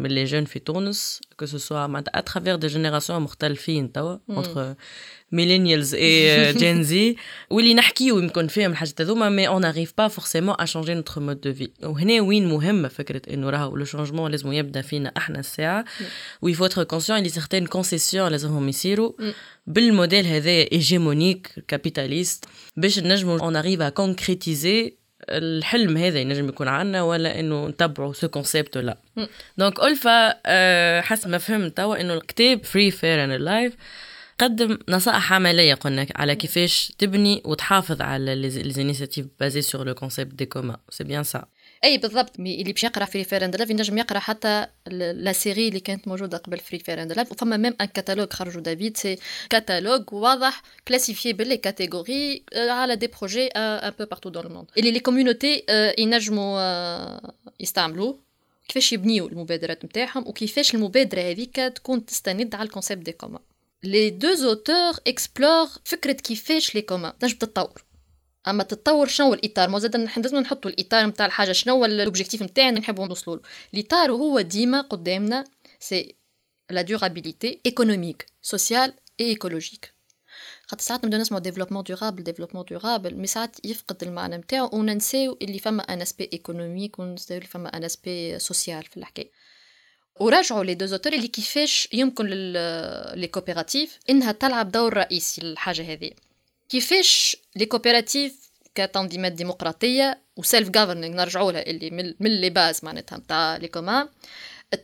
من 0.00 0.10
لي 0.10 0.24
جون 0.24 0.44
في 0.44 0.58
تونس 0.58 1.20
كو 1.38 1.46
سوا 1.46 1.86
معناتها 1.86 2.18
اترافير 2.18 2.56
دي 2.56 2.66
جينيراسيون 2.66 3.22
مختلفين 3.22 3.92
توا 3.92 4.16
اونتر 4.30 4.74
ميلينيالز 5.32 5.94
اي 5.94 6.52
جين 6.52 6.82
زي 6.82 7.16
واللي 7.50 7.74
نحكيو 7.74 8.18
يمكن 8.18 8.46
فيهم 8.46 8.70
الحاجات 8.70 9.00
هذوما 9.00 9.28
مي 9.28 9.48
اون 9.48 9.64
اريف 9.64 9.92
با 9.98 10.08
فورسيمون 10.08 10.54
ا 10.58 10.64
شونجي 10.64 10.94
نوتر 10.94 11.20
مود 11.20 11.40
دو 11.40 11.54
في 11.54 11.70
وهنا 11.82 12.20
وين 12.20 12.48
مهمه 12.48 12.88
فكرة 12.88 13.22
إنه 13.34 13.50
راهو 13.50 13.76
لو 13.76 13.84
شونجمون 13.84 14.30
لازم 14.30 14.52
يبدأ 14.52 14.82
فينا 14.82 15.12
إحنا 15.16 15.40
الساعة. 15.40 15.84
وي 16.42 16.54
فو 16.54 16.64
اتر 16.66 16.84
كونسيون 16.84 17.18
اللي 17.18 17.28
سيغتين 17.28 17.66
كونسيسيون 17.66 18.30
لازمهم 18.30 18.68
يصيروا. 18.68 19.12
بالموديل 19.66 20.26
هذا 20.26 20.50
ايجيمونيك 20.50 21.64
كابيتاليست 21.68 22.44
باش 22.76 22.98
نجمو 22.98 23.36
اون 23.36 23.56
اريف 23.56 23.80
ا 23.80 23.88
كونكريتيزي 23.88 25.01
الحلم 25.28 25.96
هذا 25.96 26.20
ينجم 26.20 26.48
يكون 26.48 26.68
عنا 26.68 27.02
ولا 27.02 27.40
إنه 27.40 27.68
نتبعوا 27.68 28.12
سو 28.12 28.28
كونسيبت 28.28 28.76
ولا. 28.76 28.98
دونك 29.58 29.80
ألفا 29.82 30.34
أه 30.46 31.00
حسب 31.00 31.30
ما 31.30 31.38
فهمت 31.38 31.76
توا 31.76 32.00
إنه 32.00 32.14
الكتاب 32.14 32.64
فري 32.64 32.90
فير 32.90 33.24
ان 33.24 33.32
لايف 33.32 33.76
قدم 34.38 34.78
نصائح 34.88 35.32
عملية 35.32 35.74
قلنا 35.74 36.06
على 36.16 36.34
كيفاش 36.34 36.92
تبني 36.98 37.42
وتحافظ 37.44 38.02
على 38.02 38.34
ليزينيسياتيف 38.34 39.26
بازي 39.40 39.62
سور 39.62 39.86
لو 39.86 39.94
كونسيبت 39.94 40.34
دي 40.34 40.46
كوما 40.46 40.76
سي 40.90 41.04
بيان 41.04 41.22
سا 41.24 41.44
أي 41.84 41.98
بالضبط 41.98 42.38
اللي 42.38 42.72
باش 42.72 42.84
يقرأ 42.84 43.04
فري 43.04 43.24
فير 43.24 43.44
اند 43.44 43.56
لاف 43.56 43.70
ينجم 43.70 43.98
يقرأ 43.98 44.18
حتى 44.18 44.66
لا 44.86 45.32
سيري 45.32 45.68
اللي 45.68 45.80
كانت 45.80 46.08
موجودة 46.08 46.38
قبل 46.38 46.58
فري 46.58 46.78
فير 46.78 47.02
اند 47.02 47.12
لاف 47.12 47.32
وفما 47.32 47.56
ميم 47.56 47.74
ان 47.80 47.86
كاتالوج 47.86 48.32
خرجوا 48.32 48.60
دافيد 48.60 48.96
سي 48.96 49.18
كاتالوج 49.50 50.12
واضح 50.12 50.62
كلاسيفي 50.88 51.32
باللي 51.32 51.56
كاتيجوري 51.56 52.42
على 52.56 52.96
دي 52.96 53.06
بروجي 53.06 53.46
ان 53.46 53.92
بو 53.98 54.04
بارتو 54.04 54.28
دون 54.28 54.46
الموند 54.46 54.66
اللي 54.78 54.90
لي 54.90 55.00
كوميونيتي 55.00 55.64
ينجموا 55.98 56.60
يستعملوه. 57.60 58.18
كيفاش 58.68 58.92
يبنيو 58.92 59.26
المبادرات 59.26 59.84
نتاعهم؟ 59.84 60.28
وكيفاش 60.28 60.74
المبادرة 60.74 61.20
هذيك 61.20 61.56
تكون 61.56 62.06
تستند 62.06 62.54
على 62.54 62.66
الكونسيبت 62.66 63.02
دي 63.02 63.12
كومان 63.12 63.42
لي 63.82 64.10
دو 64.10 64.28
اوتور 64.28 64.92
اكسبلور 65.06 65.68
فكرة 65.84 66.12
كيفاش 66.12 66.74
لي 66.74 66.82
كومان 66.82 67.12
تنجم 67.18 67.36
تتطور. 67.38 67.84
أما 68.48 68.62
تتطور 68.62 69.06
شنو 69.06 69.34
الإطار؟ 69.34 69.68
ما 69.68 69.78
زاد 69.78 69.96
نحن 69.96 70.20
لازم 70.20 70.38
نحطوا 70.38 70.70
الإطار 70.70 71.06
نتاع 71.06 71.26
الحاجة. 71.26 71.52
شنو 71.52 71.84
الاوبجيكتيف 71.84 72.42
نتاعنا 72.42 72.80
نحبوا 72.80 73.06
نوصلوا 73.06 73.36
له. 73.36 73.42
الإطار 73.74 74.12
هو 74.12 74.40
ديما 74.40 74.80
قدامنا 74.80 75.44
سي 75.80 76.14
لا 76.70 76.82
دورابيليتي 76.82 77.60
ايكونوميك 77.66 78.26
سوسيال 78.42 78.94
اي 79.20 79.26
ايكولوجيك 79.26 79.94
خاطر 80.66 80.82
ساعات 80.82 81.04
نبداو 81.04 81.20
نسمعوا 81.20 81.42
ديفلوبمون 81.42 81.82
دورابل 81.82 82.22
ديفلوبمون 82.22 82.64
دورابل 82.70 83.14
مي 83.14 83.26
ساعات 83.26 83.66
يفقد 83.66 84.02
المعنى 84.02 84.36
نتاعو 84.36 84.70
وننساو 84.72 85.38
اللي 85.42 85.58
فما 85.58 85.82
ان 85.82 86.02
اسبي 86.02 86.30
ايكونوميك 86.32 86.98
وننساو 86.98 87.36
اللي 87.36 87.48
فما 87.48 87.76
ان 87.76 87.84
اسبي 87.84 88.38
سوسيال 88.38 88.84
في 88.84 88.96
الحكاية. 88.96 89.30
وراجعوا 90.20 90.64
لي 90.64 90.74
دوزوتور 90.74 91.12
اللي 91.12 91.28
كيفاش 91.28 91.88
يمكن 91.92 92.26
لي 93.14 93.28
كوبيراتيف 93.32 93.98
إنها 94.10 94.32
تلعب 94.32 94.70
دور 94.70 94.94
رئيسي 94.94 95.40
للحاجة 95.40 95.92
هذه. 95.92 96.10
كيفاش 96.72 97.36
لي 97.56 97.66
كوبيراتيف 97.66 98.50
كتنظيمات 98.74 99.32
ديمقراطيه 99.32 100.22
وسيلف 100.36 100.68
جوفرنينغ 100.68 101.16
نرجعوا 101.16 101.52
لها 101.52 101.66
اللي 101.66 101.90
من, 102.20 102.40
لي 102.40 102.50
باز 102.50 102.84
معناتها 102.84 103.18
نتاع 103.18 103.56
لي 103.56 103.68
كومان 103.68 104.08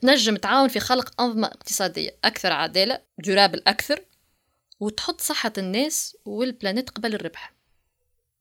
تنجم 0.03 0.37
تعاون 0.37 0.69
في 0.69 0.81
خلق 0.81 1.21
أنظمة 1.21 1.47
اقتصادية 1.47 2.17
أكثر 2.25 2.53
عداله 2.53 3.01
دورابل 3.19 3.63
أكثر 3.67 4.05
وتحط 4.81 5.21
صحة 5.21 5.53
الناس 5.59 6.17
والبلانيت 6.25 6.91
قبل 6.91 7.15
الربح. 7.15 7.53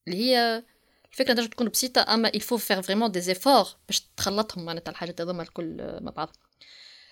اللي 0.07 0.17
هي 0.19 0.63
الفكرة 1.11 1.33
تنجم 1.33 1.47
تكون 1.47 1.69
بسيطة 1.69 2.13
أما 2.13 2.29
الفو 2.29 2.57
فيغ 2.57 2.81
فريمون 2.81 3.11
دي 3.11 3.21
زيفور 3.21 3.67
باش 3.87 4.01
تخلطهم 4.17 4.65
معناتها 4.65 4.91
الحاجات 4.91 5.21
هذوما 5.21 5.43
الكل 5.43 5.99
مع 6.01 6.11
بعض. 6.11 6.35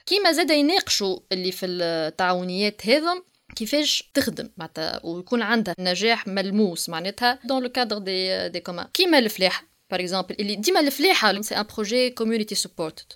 كيما 0.05 0.31
زاد 0.31 0.49
يناقشوا 0.49 1.19
اللي 1.31 1.51
في 1.51 1.65
التعاونيات 1.65 2.87
هذم 2.87 3.23
كيفاش 3.55 4.11
تخدم 4.13 4.49
معناتها 4.57 5.05
ويكون 5.05 5.41
عندها 5.41 5.75
نجاح 5.79 6.27
ملموس 6.27 6.89
معناتها 6.89 7.39
دون 7.45 7.63
لو 7.63 7.69
كادر 7.69 7.97
دي 7.97 8.49
دي 8.49 8.59
كومان 8.59 8.87
كيما 8.93 9.19
الفلاحة 9.19 9.63
باغ 9.91 9.99
اكزومبل 9.99 10.35
اللي 10.39 10.55
ديما 10.55 10.79
الفلاحة 10.79 11.41
سي 11.41 11.55
ان 11.55 11.65
بروجي 11.75 12.09
كوميونيتي 12.09 12.55
سبورتد 12.55 13.13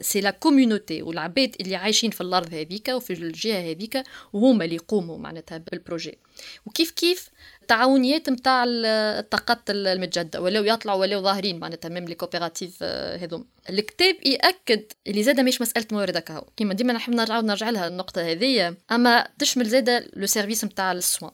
سي 0.00 0.20
لا 0.20 0.30
كوميونيتي 0.30 1.02
والعباد 1.02 1.56
اللي 1.60 1.76
عايشين 1.76 2.10
في 2.10 2.20
الأرض 2.20 2.54
هذيك 2.54 2.88
وفي 2.88 3.12
الجهة 3.12 3.70
هذيك 3.70 4.02
وهما 4.32 4.64
اللي 4.64 4.74
يقوموا 4.74 5.18
معناتها 5.18 5.58
بالبروجي 5.58 6.18
وكيف 6.66 6.90
كيف 6.90 7.30
التعاونيات 7.66 8.30
نتاع 8.30 8.64
الطاقات 8.66 9.58
المتجددة 9.70 10.40
ولاو 10.40 10.64
يطلعوا 10.64 11.00
ولاو 11.00 11.22
ظاهرين 11.22 11.58
معناتها 11.58 11.88
ميم 11.88 12.04
لي 12.04 12.14
كوبيراتيف 12.14 12.82
هذوم. 13.22 13.46
الكتاب 13.70 14.16
يأكد 14.26 14.82
اللي 15.06 15.22
زاده 15.22 15.42
مش 15.42 15.60
مسألة 15.60 15.86
موارد 15.92 16.18
كهو 16.18 16.44
كيما 16.56 16.74
ديما 16.74 16.92
نحب 16.92 17.14
نرجع 17.14 17.40
نرجع 17.40 17.70
لها 17.70 17.88
النقطة 17.88 18.22
هذه 18.22 18.76
أما 18.90 19.28
تشمل 19.38 19.68
زاده 19.68 20.06
لو 20.12 20.26
سيرفيس 20.26 20.64
نتاع 20.64 20.92
السوان 20.92 21.32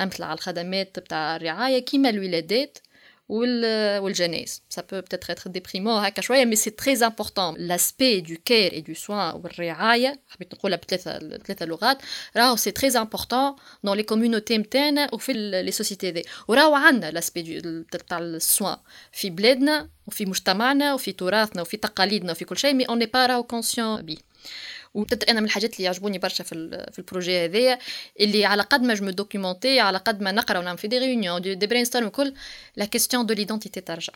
امثل 0.00 0.22
على 0.22 0.34
الخدمات 0.34 0.98
نتاع 0.98 1.36
الرعاية 1.36 1.78
كيما 1.78 2.08
الولادات 2.08 2.78
والجناز 3.28 4.62
ça 4.74 4.82
peut 4.82 5.02
peut-être 5.02 5.30
être 5.30 5.48
déprimant 5.48 5.98
هكا 6.04 6.22
شوية 6.22 6.44
mais 6.44 6.56
c'est 6.56 6.76
très 6.76 7.02
important. 7.02 7.54
L'aspect 7.58 8.20
du 8.22 8.38
care 8.38 8.72
et 8.72 8.82
du 8.82 8.94
soin 8.94 9.34
والرعايه 9.34 10.20
حبيت 10.28 10.54
نقولها 10.54 10.76
بثلاثه 10.78 11.18
ثلاثة 11.18 11.66
لغات 11.66 11.98
راهو 12.36 12.56
سي 12.56 12.70
تري 12.70 12.98
امبورطون 12.98 13.54
دون 13.84 13.96
لي 13.96 14.02
كوميونيتي 14.02 14.58
نتاعنا 14.58 15.14
وفي 15.14 15.32
لي 15.32 15.70
سوسيتي 15.70 16.10
دي 16.10 16.24
وراهو 16.48 16.74
عندنا 16.74 17.10
لاسبي 17.10 17.84
تاع 18.08 18.18
السوان 18.18 18.76
في 19.12 19.30
بلادنا 19.30 19.88
وفي 20.06 20.26
مجتمعنا 20.26 20.94
وفي 20.94 21.12
تراثنا 21.12 21.62
وفي 21.62 21.76
تقاليدنا 21.76 22.32
وفي 22.32 22.44
كل 22.44 22.58
شيء 22.58 22.74
مي 22.74 22.84
اون 22.84 22.98
ني 22.98 23.06
با 23.06 23.26
راهو 23.26 23.42
كونسيون 23.42 24.02
بيه 24.02 24.16
وبتت 24.94 25.24
أنا 25.24 25.40
من 25.40 25.46
الحاجات 25.46 25.72
اللي 25.74 25.84
يعجبوني 25.84 26.18
برشا 26.18 26.44
في 26.44 26.86
في 26.92 26.98
البروجي 26.98 27.44
هذايا 27.44 27.78
اللي 28.20 28.44
على 28.44 28.62
قد 28.62 28.82
ما 28.82 28.94
جو 28.94 29.10
دوكيومونتي 29.10 29.80
على 29.80 29.98
قد 29.98 30.20
ما 30.20 30.32
نقرأ 30.32 30.58
ونعمل 30.58 30.78
في 30.78 30.88
دي 30.88 30.98
ريونيون 30.98 31.42
دي, 31.42 31.66
برين 31.66 31.84
ستورم 31.84 32.06
وكل 32.06 32.34
لا 32.76 32.84
كيستيون 32.84 33.26
دو 33.26 33.34
ليدونتيتي 33.34 33.80
ترجع. 33.80 34.12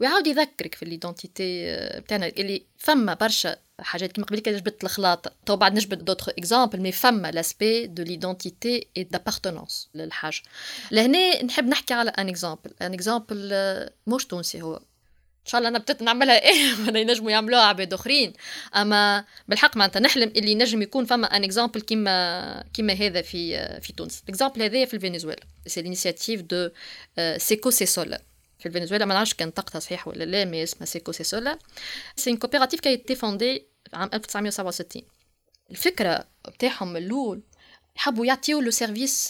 ويعاود 0.00 0.26
يذكرك 0.26 0.74
في 0.74 0.84
ليدونتيتي 0.84 1.76
بتاعنا 2.00 2.26
اللي 2.26 2.62
فما 2.78 3.14
برشا 3.14 3.56
حاجات 3.80 4.12
كيما 4.12 4.26
قبل 4.26 4.38
كده 4.38 4.58
جبت 4.58 4.84
الخلاط 4.84 5.32
تو 5.46 5.56
بعد 5.56 5.74
نجبد 5.74 6.04
دوتر 6.04 6.32
اكزامبل 6.38 6.80
مي 6.80 6.92
فما 6.92 7.30
لاسبي 7.30 7.86
دو 7.86 8.02
ليدونتيتي 8.02 8.86
اي 8.96 9.04
دابارتونونس 9.04 9.88
للحاجة. 9.94 10.42
لهنا 10.90 11.42
نحب 11.42 11.66
نحكي 11.66 11.94
على 11.94 12.10
ان 12.10 12.28
اكزامبل 12.28 12.70
ان 12.82 12.92
اكزامبل 12.92 13.52
مش 14.06 14.24
تونسي 14.26 14.62
هو. 14.62 14.80
إن 15.46 15.50
شاء 15.50 15.58
الله 15.58 15.68
أنا 15.68 15.78
بديت 15.78 16.02
نعملها. 16.02 16.42
إيه 16.48 16.74
ما 16.92 16.98
ينجموا 16.98 17.30
يعملوها 17.30 17.62
عباد 17.62 17.92
آخرين. 17.92 18.32
أما 18.76 19.24
بالحق 19.48 19.76
معناتها 19.76 20.00
نحلم 20.00 20.32
اللي 20.36 20.54
نجم 20.54 20.82
يكون 20.82 21.04
فما 21.04 21.26
ان 21.26 21.44
اكزامبل 21.44 21.80
كيما 21.80 22.64
كيما 22.74 22.92
هذا 22.92 23.22
في 23.22 23.56
في 23.80 23.92
تونس. 23.92 24.22
الاكزامبل 24.24 24.62
هذايا 24.62 24.86
في 24.86 24.94
الفنزويلا. 24.94 25.42
سي 25.66 25.82
لينيسياتيف 25.82 26.42
دو 26.42 26.70
سيكو 27.36 27.70
سيسولا 27.70 28.22
في 28.58 28.66
الفنزويلا 28.66 29.04
ما 29.04 29.14
نعرفش 29.14 29.34
كان 29.34 29.50
طاقتها 29.50 29.78
صحيح 29.78 30.08
ولا 30.08 30.24
لا 30.24 30.44
مي 30.44 30.62
اسمها 30.62 30.84
سيكو 30.84 31.12
سيسولا 31.12 31.58
سي 32.16 32.30
ان 32.30 32.36
كوبيراتيف 32.36 32.80
كي 32.80 32.96
تي 32.96 33.14
فوندي 33.14 33.66
عام 33.94 34.10
1967 34.14 35.02
الفكرة 35.70 36.24
بتاعهم 36.48 36.96
الأول 36.96 37.42
يحبوا 37.96 38.26
يعطيو 38.26 38.60
لو 38.60 38.70
سيرفيس 38.70 39.28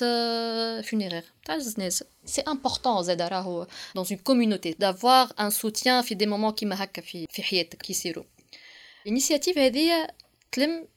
فونيرير 0.90 1.24
تاع 1.44 1.55
الجنازه 1.55 2.07
سي 2.24 2.40
امبورطون 2.40 3.02
زاد 3.02 3.22
راهو 3.22 3.66
دون 3.94 4.05
اون 4.11 4.18
كوميونيتي 4.18 4.72
دافوار 4.72 5.33
ان 5.40 5.50
سوتيان 5.50 6.02
في 6.02 6.14
دي 6.14 6.26
مومون 6.26 6.52
كيما 6.52 6.85
هكا 6.85 7.02
في 7.02 7.26
في 7.31 7.42
حياتك 7.42 7.83
كيصيروا 7.83 8.24
الانيسياتيف 9.07 9.59
هذه 9.59 10.09
تلم 10.52 10.88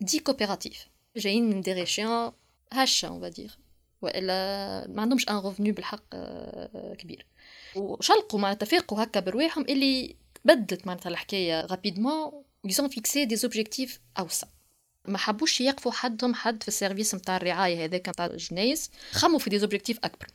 دي 0.00 0.18
كوبيراتيف 0.18 0.86
جايين 1.16 1.50
من 1.50 1.60
دي 1.60 1.72
ريشيون 1.72 2.32
هشه 2.72 3.08
اون 3.08 3.20
فادير 3.20 3.58
والا 4.02 4.86
ما 4.88 5.02
عندهمش 5.02 5.28
ان 5.28 5.38
ريفوني 5.38 5.72
بالحق 5.72 6.16
كبير 6.98 7.26
وشلقوا 7.76 8.40
معناتها 8.40 8.66
فاقوا 8.66 9.02
هكا 9.02 9.20
برواحهم 9.20 9.64
اللي 9.68 10.16
بدلت 10.44 10.86
معناتها 10.86 11.10
الحكاية 11.10 11.66
رابيدمون 11.66 12.44
ويزون 12.64 12.88
فيكسي 12.88 13.24
دي 13.24 13.36
زوبجيكتيف 13.36 14.00
اوسع 14.18 14.46
ما 15.08 15.18
حبوش 15.18 15.60
يقفوا 15.60 15.92
حدهم 15.92 16.34
حد 16.34 16.62
في 16.62 16.68
السيرفيس 16.68 17.14
نتاع 17.14 17.36
الرعاية 17.36 17.84
هذاك 17.84 18.08
نتاع 18.08 18.26
الجنايز 18.26 18.90
خموا 19.12 19.38
في 19.38 19.50
دي 19.50 19.58
زوبجيكتيف 19.58 19.98
أكبر. 20.04 20.26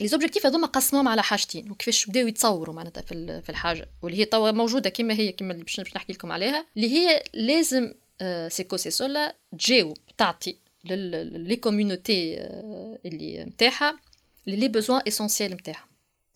لي 0.00 0.08
زوبجيكتيف 0.08 0.46
هذوما 0.46 0.66
قسموهم 0.66 1.08
على 1.08 1.22
حاجتين 1.22 1.70
وكيفاش 1.70 2.06
بداو 2.06 2.26
يتصوروا 2.26 2.74
معناتها 2.74 3.00
في 3.00 3.42
في 3.42 3.48
الحاجة. 3.48 3.88
واللي 4.02 4.18
هي 4.18 4.24
توا 4.24 4.50
موجودة 4.50 4.90
كما 4.90 5.14
هي 5.14 5.32
كما 5.32 5.52
اللي 5.52 5.64
باش 5.64 5.80
نحكي 5.80 6.12
لكم 6.12 6.32
عليها 6.32 6.66
اللي 6.76 6.90
هي 6.90 7.22
لازم 7.34 7.94
Cecosesola 8.48 9.36
تجاوب 9.58 9.96
تعطي 10.18 10.56
les 10.84 11.56
communautés 11.56 12.36
اللي 13.06 13.44
نتاعها 13.44 13.98
les 14.46 14.68
besoins 14.68 15.02
essentiels 15.08 15.52
نتاعها 15.52 15.84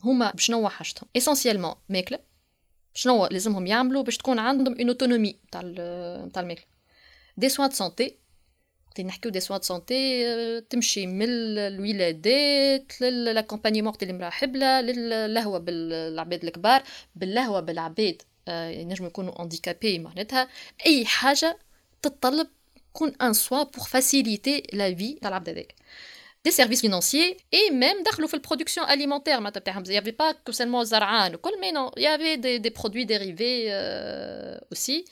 هما 0.02 0.30
بشنو 0.30 0.68
حاجتهم. 0.68 1.08
essentiellement 1.16 1.74
ماكلة 1.88 2.18
شنو 2.94 3.26
لازمهم 3.26 3.66
يعملوا 3.66 4.02
باش 4.02 4.16
تكون 4.16 4.38
عندهم 4.38 4.78
une 4.78 4.88
autonomie 4.88 5.36
تاع 5.52 5.60
تاع 6.32 6.42
الماكلة. 6.42 6.73
des 7.36 7.48
soins 7.48 7.68
de 7.68 7.74
santé 7.74 8.16
وقت 8.86 9.00
نحكيو 9.00 9.30
des 9.30 9.40
soins 9.40 9.60
de 9.60 9.64
santé 9.66 10.60
تمشي 10.60 11.06
من 11.06 11.26
الولادات 11.28 13.00
لل 13.00 13.11
accompagnement 13.11 13.88
وقت 13.88 14.02
اللي 14.02 14.12
مراحب 14.14 14.56
اللهوة 14.56 15.58
بالعباد 15.58 16.44
الكبار 16.44 16.82
باللهوة 17.16 17.60
بالعباد 17.60 18.22
ينجموا 18.48 19.08
يكونوا 19.08 19.42
handicapés 19.42 19.98
معناتها 19.98 20.48
اي 20.86 21.06
حاجة 21.06 21.58
تتطلب 22.02 22.48
تكون 22.94 23.12
un 23.22 23.32
soin 23.32 23.62
pour 23.62 23.84
faciliter 23.84 24.62
la 24.72 24.94
vie 24.94 25.12
تاع 25.12 25.28
العبد 25.28 25.48
هذاك 25.48 25.74
des 26.44 26.50
services 26.50 26.82
financiers 26.86 27.36
et 27.52 27.70
même 27.70 27.98
dans 28.06 28.22
la 28.22 28.38
production 28.38 28.82
alimentaire. 28.84 29.40
Il 29.40 29.90
n'y 29.90 29.96
avait 29.96 30.12
pas 30.12 30.34
que 30.44 30.52
seulement 30.52 30.84
زرع, 30.84 31.30
mais 31.60 31.72
non, 31.72 31.90
il 31.96 32.02
y 32.02 32.06
avait 32.06 32.36
des, 32.36 32.58
des 32.60 32.70
produits 32.70 33.06
dérivés 33.06 33.66
euh, 33.68 34.58
aussi. 34.70 35.04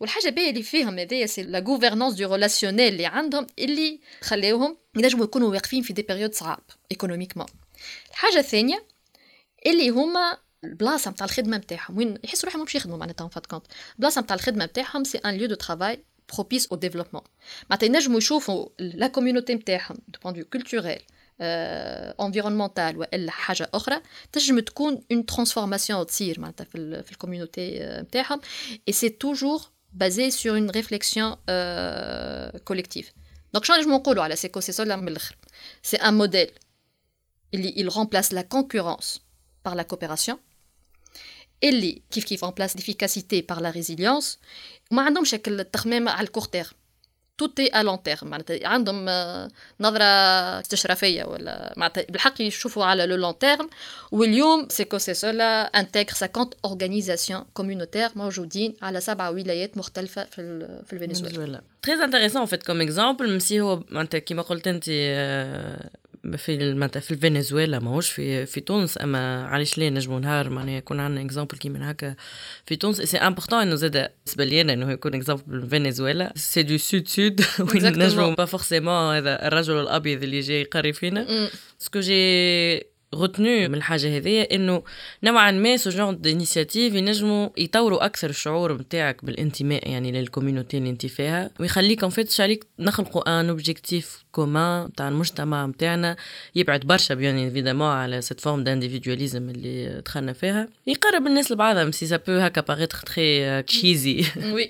والحاجة 0.00 0.28
باهيه 0.30 0.50
اللي 0.50 0.62
فيهم 0.62 0.98
هذايا 0.98 1.26
c'est 1.26 1.42
la 1.42 1.58
gouvernance 1.58 2.14
du 2.14 2.32
relationnel 2.34 2.92
اللي 2.92 3.06
عندهم 3.06 3.46
اللي 3.58 4.00
خلاوهم 4.20 4.76
ينجموا 4.96 5.24
يكونوا 5.24 5.50
واقفين 5.50 5.82
في 5.82 5.92
des 5.92 6.02
périodes 6.02 6.34
صعاب 6.34 6.60
économiquement 6.92 7.46
الحاجة 8.10 8.38
الثانية 8.38 8.84
اللي 9.66 9.88
هما 9.88 10.38
البلاصة 10.64 11.10
نتاع 11.10 11.24
الخدمة 11.26 11.56
نتاعهم 11.56 11.98
وين 11.98 12.18
يحسوا 12.24 12.48
روحهم 12.48 12.62
مش 12.62 12.74
يخدموا 12.74 12.98
معناتها 12.98 13.28
vas 13.28 13.39
te 13.39 13.46
rendre 13.46 13.56
compte 13.56 13.66
البلاصة 13.94 14.20
نتاع 14.20 14.36
الخدمة 14.36 14.64
نتاعهم 14.64 15.04
c'est 15.04 15.18
un 15.18 15.34
lieu 15.34 15.48
de 15.48 15.54
travail 15.54 16.04
propice 16.26 16.66
au 16.70 16.76
développement. 16.76 17.24
معناتها 17.70 17.86
ينجموا 17.86 18.18
يشوفوا 18.18 18.68
la 18.78 19.06
communauté 19.06 19.54
نتاعهم 19.54 19.96
du 20.08 20.18
point 20.22 20.31
de 20.31 20.34
vue 20.34 20.44
culturel, 20.44 21.02
environnemental 22.20 22.96
والا 22.98 23.30
حاجة 23.30 23.70
أخرى 23.74 24.00
تنجم 24.32 24.60
تكون 24.60 25.00
une 25.12 25.26
transformation 25.26 26.06
تصير 26.06 26.40
معناتها 26.40 26.64
في 26.64 27.02
في 27.02 27.12
ال 27.12 27.18
communauté 27.18 27.78
نتاعهم 27.80 28.40
et 28.88 28.92
c'est 28.92 29.08
toujours 29.08 29.62
basé 29.92 30.30
sur 30.30 30.52
une 30.52 30.70
réflexion 30.70 31.34
collective 32.64 33.12
donc 33.54 33.64
شنو 33.64 33.76
نجمو 33.76 33.96
نقولوا 33.96 34.24
على 34.24 34.36
Cecosesola 34.36 34.96
من 34.96 35.08
الآخر 35.08 35.36
c'est 35.82 35.96
un 35.96 36.14
modèle 36.14 36.50
اللي 37.54 37.90
il 37.90 37.92
remplace 37.94 38.32
la 38.32 38.42
concurrence 38.42 39.18
par 39.64 39.74
la 39.74 39.84
coopération. 39.84 40.36
اللي 41.64 42.02
كيف 42.10 42.24
كيف 42.24 42.44
remplace 42.44 42.74
l'efficacité 42.78 43.42
par 43.52 43.60
la 43.60 43.70
résilience 43.70 44.38
وما 44.90 45.02
عندهمش 45.02 45.30
شكل 45.30 45.60
التخمام 45.60 46.08
على 46.08 46.26
ال 46.26 46.29
court 46.29 46.44
terme, 46.44 46.70
tout 47.38 47.80
est 47.80 47.82
à 47.82 47.86
long 47.86 48.02
terme 48.02 48.28
معناتها 48.28 48.68
عندهم 48.68 49.04
نظرة 49.80 50.04
استشرافية 50.60 51.24
ولا 51.24 51.74
معناتها 51.76 52.04
بالحق 52.08 52.40
يشوفوا 52.42 52.84
على 52.84 53.06
le 53.06 53.16
long 53.16 53.38
terme 53.38 53.70
واليوم 54.12 54.68
Cecosesola 54.70 55.62
intègre 55.62 56.04
50 56.04 56.50
organisations 56.64 57.44
communautaires 57.54 58.08
موجودين 58.16 58.74
على 58.82 59.00
سبع 59.00 59.28
ولايات 59.28 59.76
مختلفة 59.78 60.24
في 60.24 60.66
في 60.86 60.92
الفنزويلا. 60.92 61.62
très 61.82 62.04
intéressant 62.04 62.46
en 62.46 62.51
fait 62.51 62.62
comme 62.62 62.80
exemple 62.80 63.40
même 63.50 63.62
هو 63.62 63.82
معناتها 63.90 64.18
كيما 64.18 64.42
قلت 64.42 64.68
انت 64.68 64.84
في 66.36 66.74
معناتها 66.74 67.00
في 67.00 67.10
الفنزويلا 67.10 67.78
ماهوش 67.78 68.10
في 68.10 68.46
في 68.46 68.60
تونس. 68.60 68.98
أما 68.98 69.46
علاش 69.46 69.78
ليه 69.78 69.88
نجمو 69.88 70.18
نهار؟ 70.18 70.50
معناها 70.50 70.76
يكون 70.76 71.00
عندنا 71.00 71.26
exemple 71.26 71.58
كيما 71.58 71.90
هكا 71.90 72.14
في 72.66 72.76
تونس. 72.76 73.00
c'est 73.00 73.16
important 73.16 73.60
إنه 73.60 73.74
زاد 73.74 73.92
بالنسبة 73.92 74.44
لي 74.44 74.60
إنه 74.60 74.92
يكون 74.92 75.14
exemple 75.14 75.68
فنزويلا. 75.68 76.32
c'est 76.36 76.62
du 76.62 76.76
sud-sud 76.76 77.44
وين 77.60 77.98
نجمو؟ 77.98 78.34
pas 78.34 78.44
forcément 78.44 79.16
هذا 79.16 79.46
الرجل 79.46 79.80
الأبيض 79.80 80.22
اللي 80.22 80.40
جاي 80.40 80.60
يقري 80.60 80.92
فينا. 80.92 81.50
ce 81.78 81.87
que 81.87 82.00
j'ai 82.00 82.93
retenu 83.14 83.40
من 83.40 83.74
الحاجة 83.74 84.16
هذيا 84.16 84.54
إنه 84.54 84.82
نوعا 85.24 85.50
ما 85.50 85.76
ce 85.76 85.90
genre 85.90 86.20
d'initiatives 86.20 86.94
ينجموا 86.94 87.48
يطوروا 87.56 88.04
أكثر 88.04 88.30
الشعور 88.30 88.72
نتاعك 88.72 89.24
بالانتماء 89.24 89.88
يعني 89.90 90.12
لل 90.12 90.23
communauté 90.23 90.78
اللي 90.78 90.90
أنت 90.90 91.06
فيها 91.06 91.50
ويخليك 91.60 92.08
en 92.08 92.19
fait 92.19 92.40
عليك 92.40 92.66
نخلقوا 92.78 93.40
un 93.40 93.48
objectif 93.48 94.24
commun 94.32 94.92
تاع 94.92 95.08
المجتمع 95.08 95.66
نتاعنا 95.66 96.16
يبعد 96.54 96.80
برشا 96.80 97.14
bien 97.14 97.38
évidemment 97.38 97.86
على 97.86 98.20
cette 98.20 98.40
forme 98.40 98.64
d'individualisme 98.64 99.50
اللي 99.50 100.02
دخلنا 100.06 100.32
فيها. 100.32 100.68
يقرب 100.86 101.26
الناس 101.26 101.52
لبعضها 101.52 101.90
c'est 101.90 102.06
ça, 102.06 102.12
ça 102.12 102.16
peut 102.16 102.32
هكا 102.32 102.60
paraître 102.60 102.98
très 102.98 103.62
cheesy 103.62 104.24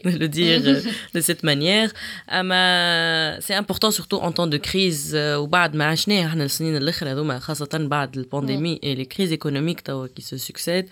le 0.05 0.27
dire 0.27 0.83
de 1.14 1.20
cette 1.20 1.44
manière 1.44 1.92
أما 2.30 3.40
c'est 3.40 3.59
important 3.59 3.90
surtout 3.90 4.27
en 4.27 4.31
temps 4.33 4.50
de 4.50 4.59
crise 4.59 5.16
وبعد 5.16 5.76
ما 5.76 5.85
عشناه 5.85 6.26
إحنا 6.26 6.44
السنين 6.44 6.76
الاخرى 6.76 7.11
هذوما 7.11 7.38
خاصة 7.38 7.68
بعد 7.72 8.16
ال 8.38 8.43
pandémie 8.43 8.81
et 8.85 8.94
les 8.94 9.05
crises 9.05 9.31
économiques 9.31 9.81
توا 9.81 10.07
qui 10.07 10.22
se 10.22 10.37
succèdent 10.37 10.88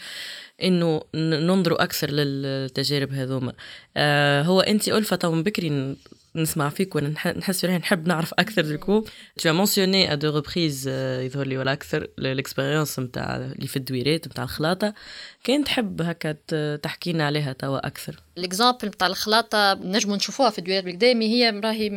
انه 0.63 1.03
ننظروا 1.15 1.83
أكثر 1.83 2.11
للتجارب 2.11 3.13
هذوما 3.13 3.53
آه 3.97 4.43
هو 4.43 4.61
انت 4.61 4.89
الفا 4.89 5.17
تو 5.17 5.43
بكري 5.43 5.97
نسمع 6.37 6.69
فيك 6.69 6.95
وأنا 6.95 7.09
نحس 7.39 7.67
في 7.67 7.79
نحب 7.79 8.09
نعرف 8.09 8.35
أكثر 8.39 8.63
d'écouter. 8.63 9.05
tu 9.37 9.51
as 9.51 9.67
mentionné 9.67 10.09
à 10.09 10.17
deux 10.17 10.43
reprises 10.43 10.87
يظهر 10.87 11.47
لي 11.47 11.59
ولا 11.59 11.73
أكثر 11.73 12.09
ال 12.19 12.26
expérience 12.26 12.99
نتاع 12.99 13.37
اللي 13.37 13.67
في 13.67 13.77
الدويرات 13.77 14.29
نتاع 14.29 14.45
الخلاطة. 14.45 14.95
كان 15.45 15.65
تحب 15.65 16.03
هكا 16.03 16.33
تحكي 16.77 17.13
لنا 17.13 17.27
عليها 17.27 17.53
توا 17.53 17.87
أكثر؟ 17.87 18.23
ال 18.39 18.45
exemple 18.45 18.89
نتاع 18.89 19.07
الخلاطة 19.07 19.75
نجموا 19.75 20.17
نشوفوها 20.17 20.51
في 20.51 20.59
الدويرات 20.59 20.85
بالقدامي 20.85 21.29
هي 21.29 21.61
راهي 21.65 21.91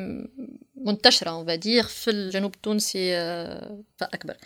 منتشرة 0.77 1.29
اون 1.29 1.81
في 1.81 2.11
الجنوب 2.11 2.55
التونسي 2.55 3.17
أكبر. 4.01 4.38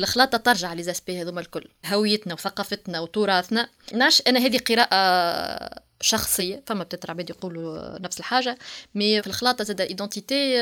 الخلاطة 0.00 0.38
ترجع 0.38 0.74
لزاسبي 0.74 1.22
هذوما 1.22 1.40
الكل. 1.40 1.68
هويتنا 1.86 2.34
وثقافتنا 2.34 3.00
وتراثنا. 3.00 3.68
ناش 3.92 4.22
أنا 4.26 4.40
هذه 4.40 4.58
قراءة 4.58 5.82
شخصية 6.00 6.62
فما 6.66 6.84
بتتر 6.84 7.10
عباد 7.10 7.30
يقولوا 7.30 7.98
نفس 7.98 8.18
الحاجة 8.20 8.58
mais 8.94 9.22
في 9.22 9.26
الخلاطة 9.26 9.64
زاد 9.64 9.80
identité 9.80 10.58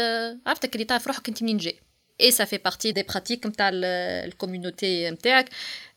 عرفتك 0.46 0.74
اللي 0.74 0.84
تعرف 0.84 1.06
روحك 1.06 1.28
أنت 1.28 1.42
منين 1.42 1.56
جاي. 1.56 1.80
et 2.20 2.30
ça 2.30 2.44
fait 2.44 2.56
partie 2.58 2.92
des 2.92 3.02
pratiques 3.02 3.46
نتاع 3.46 3.70
ال 3.72 3.85
communauté 3.85 5.10
نتاعك 5.10 5.50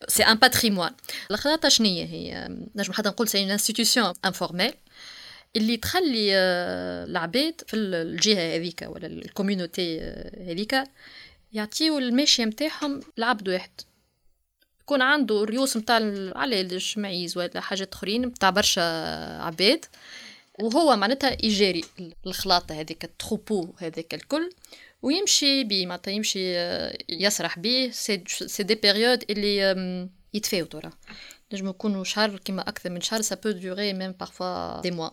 c'est 0.08 0.24
un 0.24 0.36
patrimoine 0.36 0.92
الخلاطة 1.32 1.70
شنية 1.70 2.06
هي؟ 2.06 2.48
نجم 2.76 2.94
حتى 2.94 3.10
نقول 3.10 3.28
c'est 3.28 3.44
une 3.44 3.52
institution 3.52 4.14
informelle 4.26 4.74
اللي 5.56 5.78
تخلي 5.78 6.36
العباد 7.10 7.62
في 7.68 7.76
الجهة 7.76 8.56
هذيك 8.56 8.82
ولا 8.88 9.08
ال 9.08 9.16
communauté 9.16 10.00
هذيك 10.48 10.76
يعطيو 11.54 11.98
الماشية 11.98 12.46
نتاعهم 12.46 13.00
لعبد 13.18 13.50
واحد. 13.50 13.72
يكون 14.82 15.02
عنده 15.02 15.44
روس 15.44 15.78
نتاع 15.78 15.96
علالش 16.36 16.94
معيز 16.98 17.38
ولا 17.38 17.62
حاجات 17.62 17.94
اخرين 17.94 18.26
نتاع 18.26 18.50
برشا 18.50 18.82
عباد 19.42 19.86
وهو 20.60 20.96
معناتها 20.96 21.46
يجاري 21.46 21.84
الخلاطة 22.28 22.80
هذيك 22.80 23.04
ال 23.04 23.12
troupeau 23.12 23.74
هذاك 23.78 24.14
الكل 24.14 24.50
ويمشي 25.02 25.64
بيه 25.64 25.86
معناتها 25.86 26.12
يمشي 26.12 26.56
يسرح 27.10 27.60
بيه. 27.60 27.92
c'est 27.92 28.64
des 28.64 28.76
périodes 28.76 29.24
اللي 29.30 30.10
يتفاوتوا 30.34 30.80
نجم 31.54 31.70
يكونوا 31.70 32.04
شهر 32.04 32.38
كيما 32.38 32.62
أكثر 32.62 32.90
من 32.90 33.02
شهر 33.02 33.22
ça 33.22 33.36
peut 33.36 33.52
durer 33.52 33.94
même 33.94 34.12
parfois 34.12 34.82
des 34.82 34.92
mois 34.92 35.10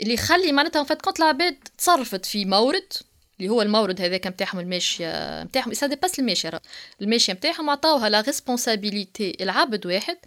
اللي 0.00 0.14
يخلي 0.14 0.52
معناتها 0.52 0.84
vas 0.84 0.95
te 0.95 1.02
rendre 1.02 1.11
compte 1.11 1.20
العباد 1.20 1.56
تصرفت 1.78 2.26
في 2.26 2.44
مورد 2.44 2.92
اللي 3.40 3.50
هو 3.50 3.62
المورد 3.62 4.00
هذاك 4.00 4.26
نتاعهم 4.26 4.60
الماشية 4.60 5.42
نتاعهم 5.42 5.74
ça 5.74 5.86
dépasse 5.86 6.18
الماشيه 6.18 6.60
الماشية 7.00 7.32
نتاعهم 7.32 7.70
عطاوها 7.70 8.08
la 8.08 8.20
responsabilité 8.20 9.36
لعبد 9.40 9.86
واحد 9.86 10.18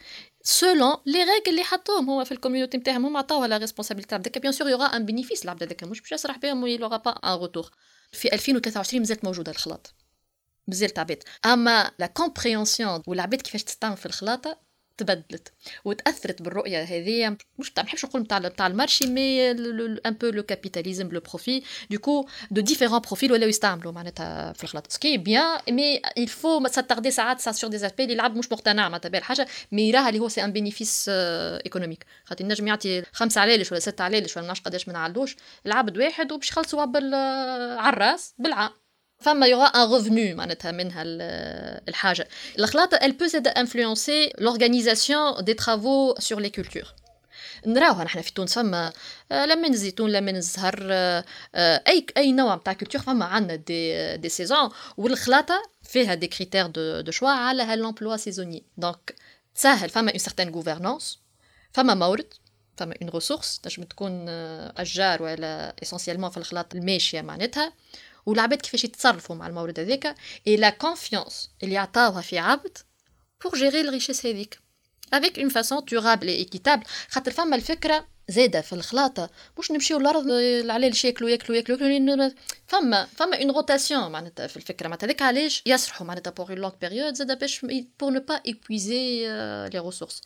سولون 0.43 0.95
لي 1.05 1.19
ريغل 1.19 1.43
اللي 1.47 1.63
حطوهم 1.63 2.09
هو 2.09 2.25
في 2.25 2.31
الكوميونيتي 2.31 2.77
نتاعهم 2.77 3.05
هما 3.05 3.19
عطاوها 3.19 3.47
لا 3.47 3.57
ريسبونسابيلتي 3.57 4.15
هذاك 4.15 4.37
بيان 4.37 4.51
سور 4.51 4.69
يوغا 4.69 4.85
ان 4.85 5.05
بينيفيس 5.05 5.43
العبد 5.45 5.63
هذاك 5.63 5.83
مش 5.83 6.01
باش 6.01 6.11
يسرح 6.11 6.37
بهم 6.37 6.63
ويلوغا 6.63 6.97
با 6.97 7.11
ان 7.11 7.39
روتور 7.39 7.71
في 8.11 8.33
2023 8.33 8.99
مازالت 9.01 9.25
موجودة 9.25 9.51
الخلاط. 9.51 9.93
مازالت 10.67 10.99
عباد 10.99 11.23
أما 11.45 11.91
لا 11.99 12.05
كومبريونسيون 12.07 13.03
والعباد 13.07 13.41
كيفاش 13.41 13.63
تستعمل 13.63 13.97
في 13.97 14.05
الخلاطة 14.05 14.64
تبدلت 14.97 15.53
وتأثرت 15.85 16.41
بالرؤية 16.41 16.83
هذه. 16.83 17.37
مش 17.59 17.71
ما 17.77 17.83
نحبش 17.83 18.05
نقول 18.05 18.21
نتاع 18.21 18.39
نتاع 18.39 18.67
المارشي 18.67 19.05
مي 19.07 19.51
ان 19.51 20.13
بو 20.21 20.27
لو 20.27 20.43
كابيتاليزم 20.43 21.09
لو 21.11 21.19
بروفي 21.19 21.63
دوكو 21.89 22.27
دو 22.51 22.61
ديفيرون 22.61 22.99
بروفيل 22.99 23.31
ولاو 23.31 23.49
يستعملوا 23.49 23.91
معناتها 23.91 24.53
في 24.53 24.63
الخلاط. 24.63 24.91
سكي 24.91 25.17
بيان 25.17 25.59
مي 25.69 26.01
il 26.19 26.29
faut 26.29 26.61
ما 26.61 26.69
تاردي 26.69 27.11
ساعات 27.11 27.39
سا 27.39 27.51
سور 27.51 27.69
دي 27.69 27.77
زاسبي 27.77 28.03
اللي 28.03 28.29
مش 28.29 28.51
مقتنع 28.51 28.89
معناتها 28.89 29.09
بالحاجة 29.09 29.47
مي 29.71 29.89
يراها 29.89 30.09
اللي 30.09 30.19
هو 30.19 30.29
سي 30.29 30.43
ان 30.43 30.51
بينيفيس 30.51 31.05
ايكونوميك 31.09 32.05
خاطر 32.25 32.43
النجم 32.43 32.67
يعطي 32.67 33.03
خمسة 33.11 33.41
علالش 33.41 33.71
ولا 33.71 33.79
ستة 33.79 34.03
علالش 34.03 34.37
ولا 34.37 34.47
ما 34.47 34.53
قداش 34.53 34.87
من 34.87 34.95
علوش 34.95 35.35
لعبد 35.65 35.97
واحد 35.97 36.31
وباش 36.31 36.49
يخلصوا 36.49 36.81
على 36.81 37.89
الراس 37.89 38.33
بالعام. 38.37 38.84
فما 39.25 39.47
il 39.47 39.52
y 39.52 39.55
aura 39.55 39.65
un 39.65 39.93
revenu 39.93 40.35
معناتها 40.35 40.71
منها 40.71 41.03
الحاجة. 41.87 42.27
الخلاطه 42.59 42.97
elle 42.97 43.13
peut 43.13 43.27
s'aider 43.27 43.49
à 43.49 43.59
influencer 43.59 44.31
l'organisation 44.37 45.41
des 45.41 45.55
travaux 45.55 46.13
sur 46.19 46.39
les 46.39 46.51
cultures. 46.51 46.93
نراوها 47.65 48.03
نحن 48.03 48.21
في 48.21 48.33
تونس 48.33 48.53
فما 48.53 48.93
آه، 49.31 49.45
لمان 49.45 49.73
الزيتون 49.73 50.11
لمان 50.11 50.35
الزهر 50.35 50.87
آه، 50.91 51.23
أي 51.87 52.05
أي 52.17 52.31
نوع 52.31 52.55
نتاع 52.55 52.73
culture 52.73 53.01
فما 53.01 53.25
عندنا 53.25 53.55
des 53.55 54.17
des 54.17 54.29
saisons 54.29 54.69
والخلاطه 54.97 55.61
فيها 55.83 56.13
des 56.13 56.27
critères 56.27 56.67
de 56.67 57.01
de 57.01 57.11
choix 57.11 57.29
على 57.29 57.63
هال 57.63 57.77
emploi 57.77 58.17
saisonnier 58.17 58.63
donc 58.77 59.15
تسهل. 59.55 59.89
فما 59.89 60.11
une 60.11 60.19
certaine 60.19 60.49
gouvernance 60.49 61.19
فما 61.73 61.93
مورد 61.93 62.33
فما 62.77 62.95
une 63.01 63.09
ressource 63.09 63.59
تنجم 63.59 63.83
تكون 63.83 64.29
أشجار 64.29 65.23
ولا 65.23 65.75
essentiellement 65.83 66.29
في 66.29 66.37
الخلاط 66.37 66.75
الماشية 66.75 67.21
معناتها. 67.21 67.73
والعباد 68.25 68.61
كيفاش 68.61 68.83
يتصرفوا 68.83 69.35
مع 69.35 69.47
المورد 69.47 69.79
هذاك 69.79 70.15
et 70.47 70.55
la 70.55 70.69
confiance 70.69 71.49
اللي 71.63 71.77
عطاوها 71.77 72.21
في 72.21 72.37
عبد 72.37 72.77
pour 73.43 73.55
gérer 73.55 73.81
ال 73.81 73.86
richesse 73.86 74.25
هذيك. 74.25 74.59
avec 75.13 75.39
une 75.39 75.49
façon 75.49 75.85
durable 75.85 76.27
et 76.27 76.35
équitable 76.35 76.83
خاطر 77.09 77.31
فما 77.31 77.55
الفكرة 77.55 78.07
زاده 78.29 78.61
في 78.61 78.73
الخلاطة. 78.73 79.29
مش 79.59 79.71
نمشيو 79.71 79.97
الأرض 79.97 80.27
العلال 80.29 80.93
ياكلوا 81.03 81.29
ياكلوا 81.29 81.57
ياكلوا 81.57 82.29
فما 82.67 83.05
فما 83.05 83.41
une 83.41 83.51
rotation 83.51 84.11
معناتها 84.11 84.47
في 84.47 84.57
الفكرة. 84.57 84.87
معناتها 84.87 85.07
هذاك 85.07 85.21
علاش 85.21 85.63
يسرحوا 85.65 86.07
معناتها 86.07 86.31
pour 86.31 86.49
une 86.49 86.57
longue 86.57 86.73
période 86.81 87.13
زاده 87.13 87.33
باش 87.33 87.65
بور 87.99 88.11
نو 88.11 88.19
با 88.19 88.41
ايبويزي 88.45 89.27
لي 89.69 89.79
ريسورس 89.79 90.21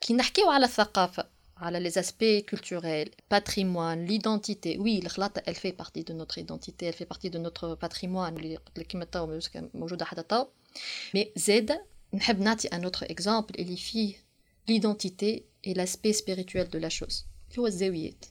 كي 0.00 0.14
نحكيو 0.14 0.50
على 0.50 0.64
الثقافة 0.64 1.26
على 1.61 1.89
les 1.89 1.97
aspects 1.97 2.45
culturels, 2.45 3.09
patrimoine, 3.29 4.05
l'identité. 4.05 4.77
Oui, 4.77 4.99
الخلاطة 5.03 5.41
elle 5.45 5.55
fait 5.55 5.73
partie 5.73 6.03
de 6.03 6.13
notre 6.13 6.37
identité, 6.37 6.85
elle 6.85 6.93
fait 6.93 7.05
partie 7.05 7.29
de 7.29 7.39
notre 7.39 7.75
patrimoine 7.75 8.37
اللي 8.37 8.55
قلت 8.55 8.79
لك 8.79 8.87
كيما 8.87 9.05
تو 9.05 9.39
موجودة 9.73 10.05
حتى 10.05 10.23
تو. 10.23 10.45
مي 11.13 11.31
زادة 11.35 11.85
نحب 12.13 12.39
نعطي 12.39 12.67
un 12.67 12.89
autre 12.89 13.03
exemple 13.03 13.59
اللي 13.59 13.77
فيه 13.77 14.15
l'identité 14.69 15.43
et 15.67 15.73
l'aspect 15.73 16.13
spirituel 16.13 16.69
de 16.69 16.79
la 16.79 16.89
chose. 16.89 17.23
هو 17.59 17.67
الزاويات. 17.67 18.25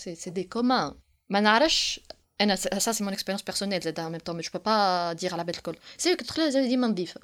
C'est 0.00 0.14
c'est 0.14 0.32
des 0.32 0.48
communs. 0.56 0.94
ما 1.30 1.40
نعرفش 1.40 2.00
انا 2.40 2.56
ça 2.56 2.92
c'est 2.92 3.04
mon 3.04 3.12
expérience 3.12 3.42
personnelle 3.42 3.82
زاد 3.82 4.00
en 4.00 4.10
même 4.10 4.22
temps 4.22 4.34
mais 4.34 4.42
je 4.42 4.50
peux 4.50 4.62
pas 4.62 5.14
dire 5.20 5.32
على 5.32 5.44
بالك 5.44 5.58
الكل. 5.58 5.76
سي 5.98 6.16
تدخلها 6.16 6.68
ديما 6.68 6.86
نظيفة. 6.86 7.20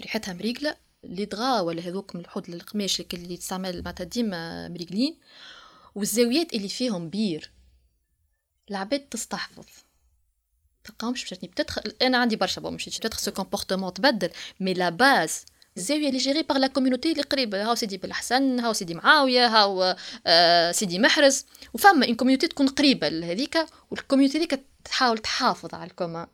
ريحتها 0.00 0.34
مريقلة 0.34 0.76
لي 1.03 1.25
دغا 1.25 1.59
ولا 1.59 1.81
هذوك 1.81 2.15
من 2.15 2.21
الحوض 2.21 2.49
القماش 2.49 3.01
اللي 3.13 3.37
تستعمل 3.37 3.81
معناتها 3.83 4.03
ديما 4.03 4.67
مريقلين 4.67 5.17
والزاويات 5.95 6.53
اللي 6.53 6.69
فيهم 6.69 7.09
بير. 7.09 7.51
العباد 8.69 8.99
تستحفظ. 8.99 9.65
تلقاهمش 10.83 11.23
مشاتني. 11.23 11.49
بتدخل 11.49 11.93
أنا 12.01 12.17
عندي 12.17 12.35
برشا 12.35 12.61
بون 12.61 12.73
مشيت. 12.73 12.97
بتدخل 12.97 13.19
سو 13.19 13.31
كومبورتمون 13.31 13.93
تبدل. 13.93 14.29
مي 14.59 14.73
لا 14.73 14.89
باز 14.89 15.45
الزاوية 15.77 16.07
اللي 16.07 16.17
جيري 16.17 16.41
باغ 16.41 16.57
لا 16.57 16.67
كوميونيتي 16.67 17.11
اللي 17.11 17.23
قريبة. 17.23 17.63
هاو 17.63 17.75
سيدي 17.75 17.97
بالحسن 17.97 18.59
هاو 18.59 18.73
سيدي 18.73 18.93
معاوية 18.93 19.47
هاو 19.47 19.95
آه 20.27 20.71
سيدي 20.71 20.99
محرز. 20.99 21.45
وفما 21.73 22.05
اون 22.05 22.15
كوميونيتي 22.15 22.47
تكون 22.47 22.67
قريبة 22.67 23.09
لهذيك 23.09 23.57
والكوميونيتي 23.91 24.37
هذيك 24.37 24.65
تحاول 24.85 25.17
تحافظ 25.17 25.75
على 25.75 25.89
الكومان 25.89 26.27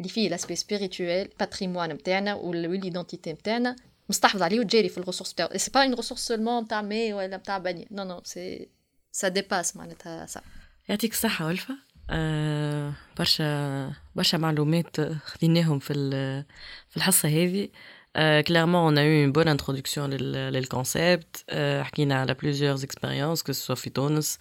اللي 0.00 0.08
فيه 0.08 0.28
l'aspect 0.28 0.56
spirituel 0.56 1.28
patrimoine 1.40 1.90
نتاعنا 1.90 2.34
و 2.34 2.43
l'identité 2.43 3.32
نتاعنا 3.32 3.76
مستحفظ 4.08 4.42
عليه 4.42 4.60
وتجيري 4.60 4.88
في 4.88 4.98
ال 4.98 5.01
ressource 5.01 5.32
بتاعو 5.32 5.58
c'est 5.58 5.70
pas 5.70 5.82
une 5.84 5.94
ressource 5.94 6.20
seulement 6.20 6.62
نتاع 6.62 6.82
mais 6.82 7.12
ولا 7.12 7.36
نتاع 7.36 7.58
بني 7.58 7.88
non 7.90 8.04
non 8.04 8.20
c'est 8.24 8.68
ça 9.12 9.28
dépasse 9.28 9.76
معناتها 9.76 10.26
سا 10.26 10.40
يعطيك 10.88 11.12
الصحة 11.12 11.46
ألفة 11.46 11.74
آه 12.10 12.92
برشا 13.18 13.92
برشا 14.14 14.36
معلومات 14.36 15.00
خديناهم 15.00 15.78
في 15.78 15.94
في 16.88 16.96
الحصة 16.96 17.28
هذه. 17.28 17.68
clairement 18.46 18.74
on 18.82 18.98
a 18.98 19.04
eu 19.04 19.15
une 19.15 19.32
bonne 19.32 19.48
introduction 19.48 20.10
لل 20.10 20.40
concept 20.40 21.44
حكينا 21.82 22.14
على 22.14 22.34
plusieurs 22.34 22.84
expériences 22.84 23.42
que 23.42 23.52
ce 23.52 23.59
soit 23.59 23.74
في 23.74 23.90
تونس 23.90 24.38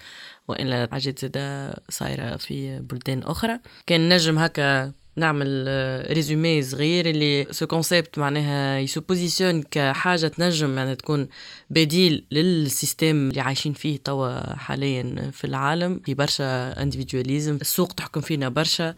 وإلا 0.47 0.87
حاجات 0.91 1.19
زاده 1.19 1.75
صايرة 1.89 2.37
في 2.37 2.79
بلدان 2.79 3.23
أخرى. 3.23 3.59
كان 3.85 4.09
نجم 4.09 4.39
هكا 4.39 4.93
نعمل 5.17 5.67
résumé 6.11 6.63
صغير 6.63 7.09
اللي 7.09 7.47
ce 7.51 7.67
concept 7.67 8.19
معناها 8.19 8.79
se 8.79 9.01
positionne 9.01 9.63
كحاجة 9.71 10.27
تنجم 10.27 10.77
يعني 10.77 10.95
تكون 10.95 11.27
بديل 11.69 12.25
لل 12.31 12.53
système 12.53 13.29
اللي 13.29 13.41
عايشين 13.41 13.73
فيه 13.73 13.97
توا 13.97 14.55
حاليا 14.55 15.31
في 15.33 15.47
العالم 15.47 16.01
في 16.05 16.13
برشا 16.13 16.81
individualisme 16.81 17.55
السوق 17.61 17.93
تحكم 17.93 18.21
فينا 18.21 18.49
برشا. 18.49 18.95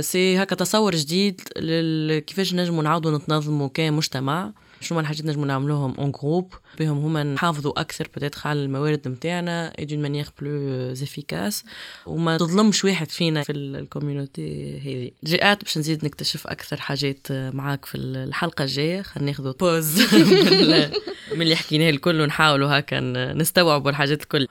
c'est 0.00 0.42
هكا 0.42 0.54
تصور 0.56 0.94
جديد 0.94 1.40
كيفاش 2.26 2.54
نجموا 2.54 2.82
نعاودوا 2.82 3.18
نتنظموا 3.18 3.68
كمجتمع. 3.68 4.52
شنو 4.82 5.00
الحاجات 5.00 5.24
نجمو 5.24 5.44
نعملوهم 5.44 5.94
en 5.98 6.12
groupe 6.12 6.54
بهم 6.78 6.98
هما 6.98 7.22
نحافظوا 7.22 7.80
أكثر 7.80 8.08
peut-être 8.16 8.46
على 8.46 8.64
الموارد 8.64 9.08
نتاعنا 9.08 9.72
et 9.78 9.84
d'une 9.84 10.02
manière 10.02 10.26
plus 10.40 10.92
efficace 10.92 11.64
وما 12.06 12.36
تظلمش 12.36 12.84
واحد 12.84 13.10
فينا 13.10 13.42
في 13.42 13.52
ال 13.52 13.63
communauté 13.63 14.78
هذه. 14.78 15.10
جاءت 15.24 15.62
باش 15.64 15.78
نزيد 15.78 16.04
نكتشف 16.04 16.46
أكثر 16.46 16.80
حاجات 16.80 17.26
معاك 17.30 17.84
في 17.84 17.94
الحلقة 17.94 18.62
الجاية. 18.62 19.02
خلينا 19.02 19.30
ناخذ 19.30 19.52
pause 19.52 20.00
من 21.36 21.42
اللي 21.42 21.56
حكيناه 21.56 21.90
الكل 21.90 22.20
ونحاولوا 22.20 22.78
هكا 22.78 23.00
نستوعبوا 23.32 23.90
الحاجات 23.90 24.22
الكل. 24.22 24.46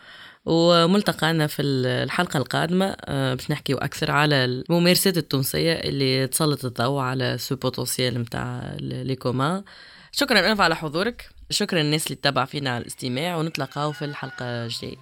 وملتقانا 0.45 1.47
في 1.47 1.61
الحلقة 1.61 2.37
القادمة. 2.37 2.95
آه، 3.05 3.33
باش 3.33 3.51
نحكيو 3.51 3.77
أكثر 3.77 4.11
على 4.11 4.45
الممارسات 4.45 5.17
التونسية 5.17 5.73
اللي 5.73 6.27
تسلط 6.27 6.65
الضوء 6.65 7.01
على 7.01 7.37
ce 7.37 7.55
potentiel 7.55 8.19
متاع 8.19 8.75
les 8.79 9.15
communs 9.15 9.63
شكرا 10.13 10.51
ألفة 10.51 10.61
على 10.61 10.75
حضورك 10.75 11.29
شكرا 11.49 11.81
الناس 11.81 12.05
اللي 12.05 12.15
تتابع 12.15 12.45
فينا 12.45 12.69
على 12.69 12.81
الاستماع 12.81 13.35
ونتلقاو 13.35 13.91
في 13.91 14.05
الحلقة 14.05 14.45
الجاية. 14.45 14.97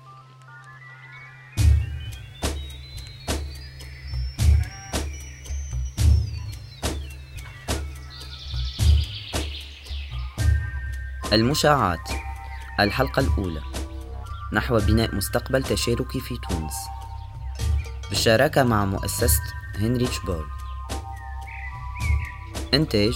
المشاعات 11.33 12.09
الحلقة 12.79 13.19
الأولى. 13.19 13.61
نحو 14.53 14.79
بناء 14.79 15.15
مستقبل 15.15 15.63
تشاركي 15.63 16.19
في 16.19 16.37
تونس. 16.49 16.73
بالشراكة 18.09 18.63
مع 18.63 18.85
مؤسسة 18.85 19.43
هنريتش 19.75 20.19
بول. 20.19 20.47
إنتاج 22.73 23.13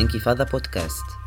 انكفاضة 0.00 0.44
بودكاست. 0.44 1.21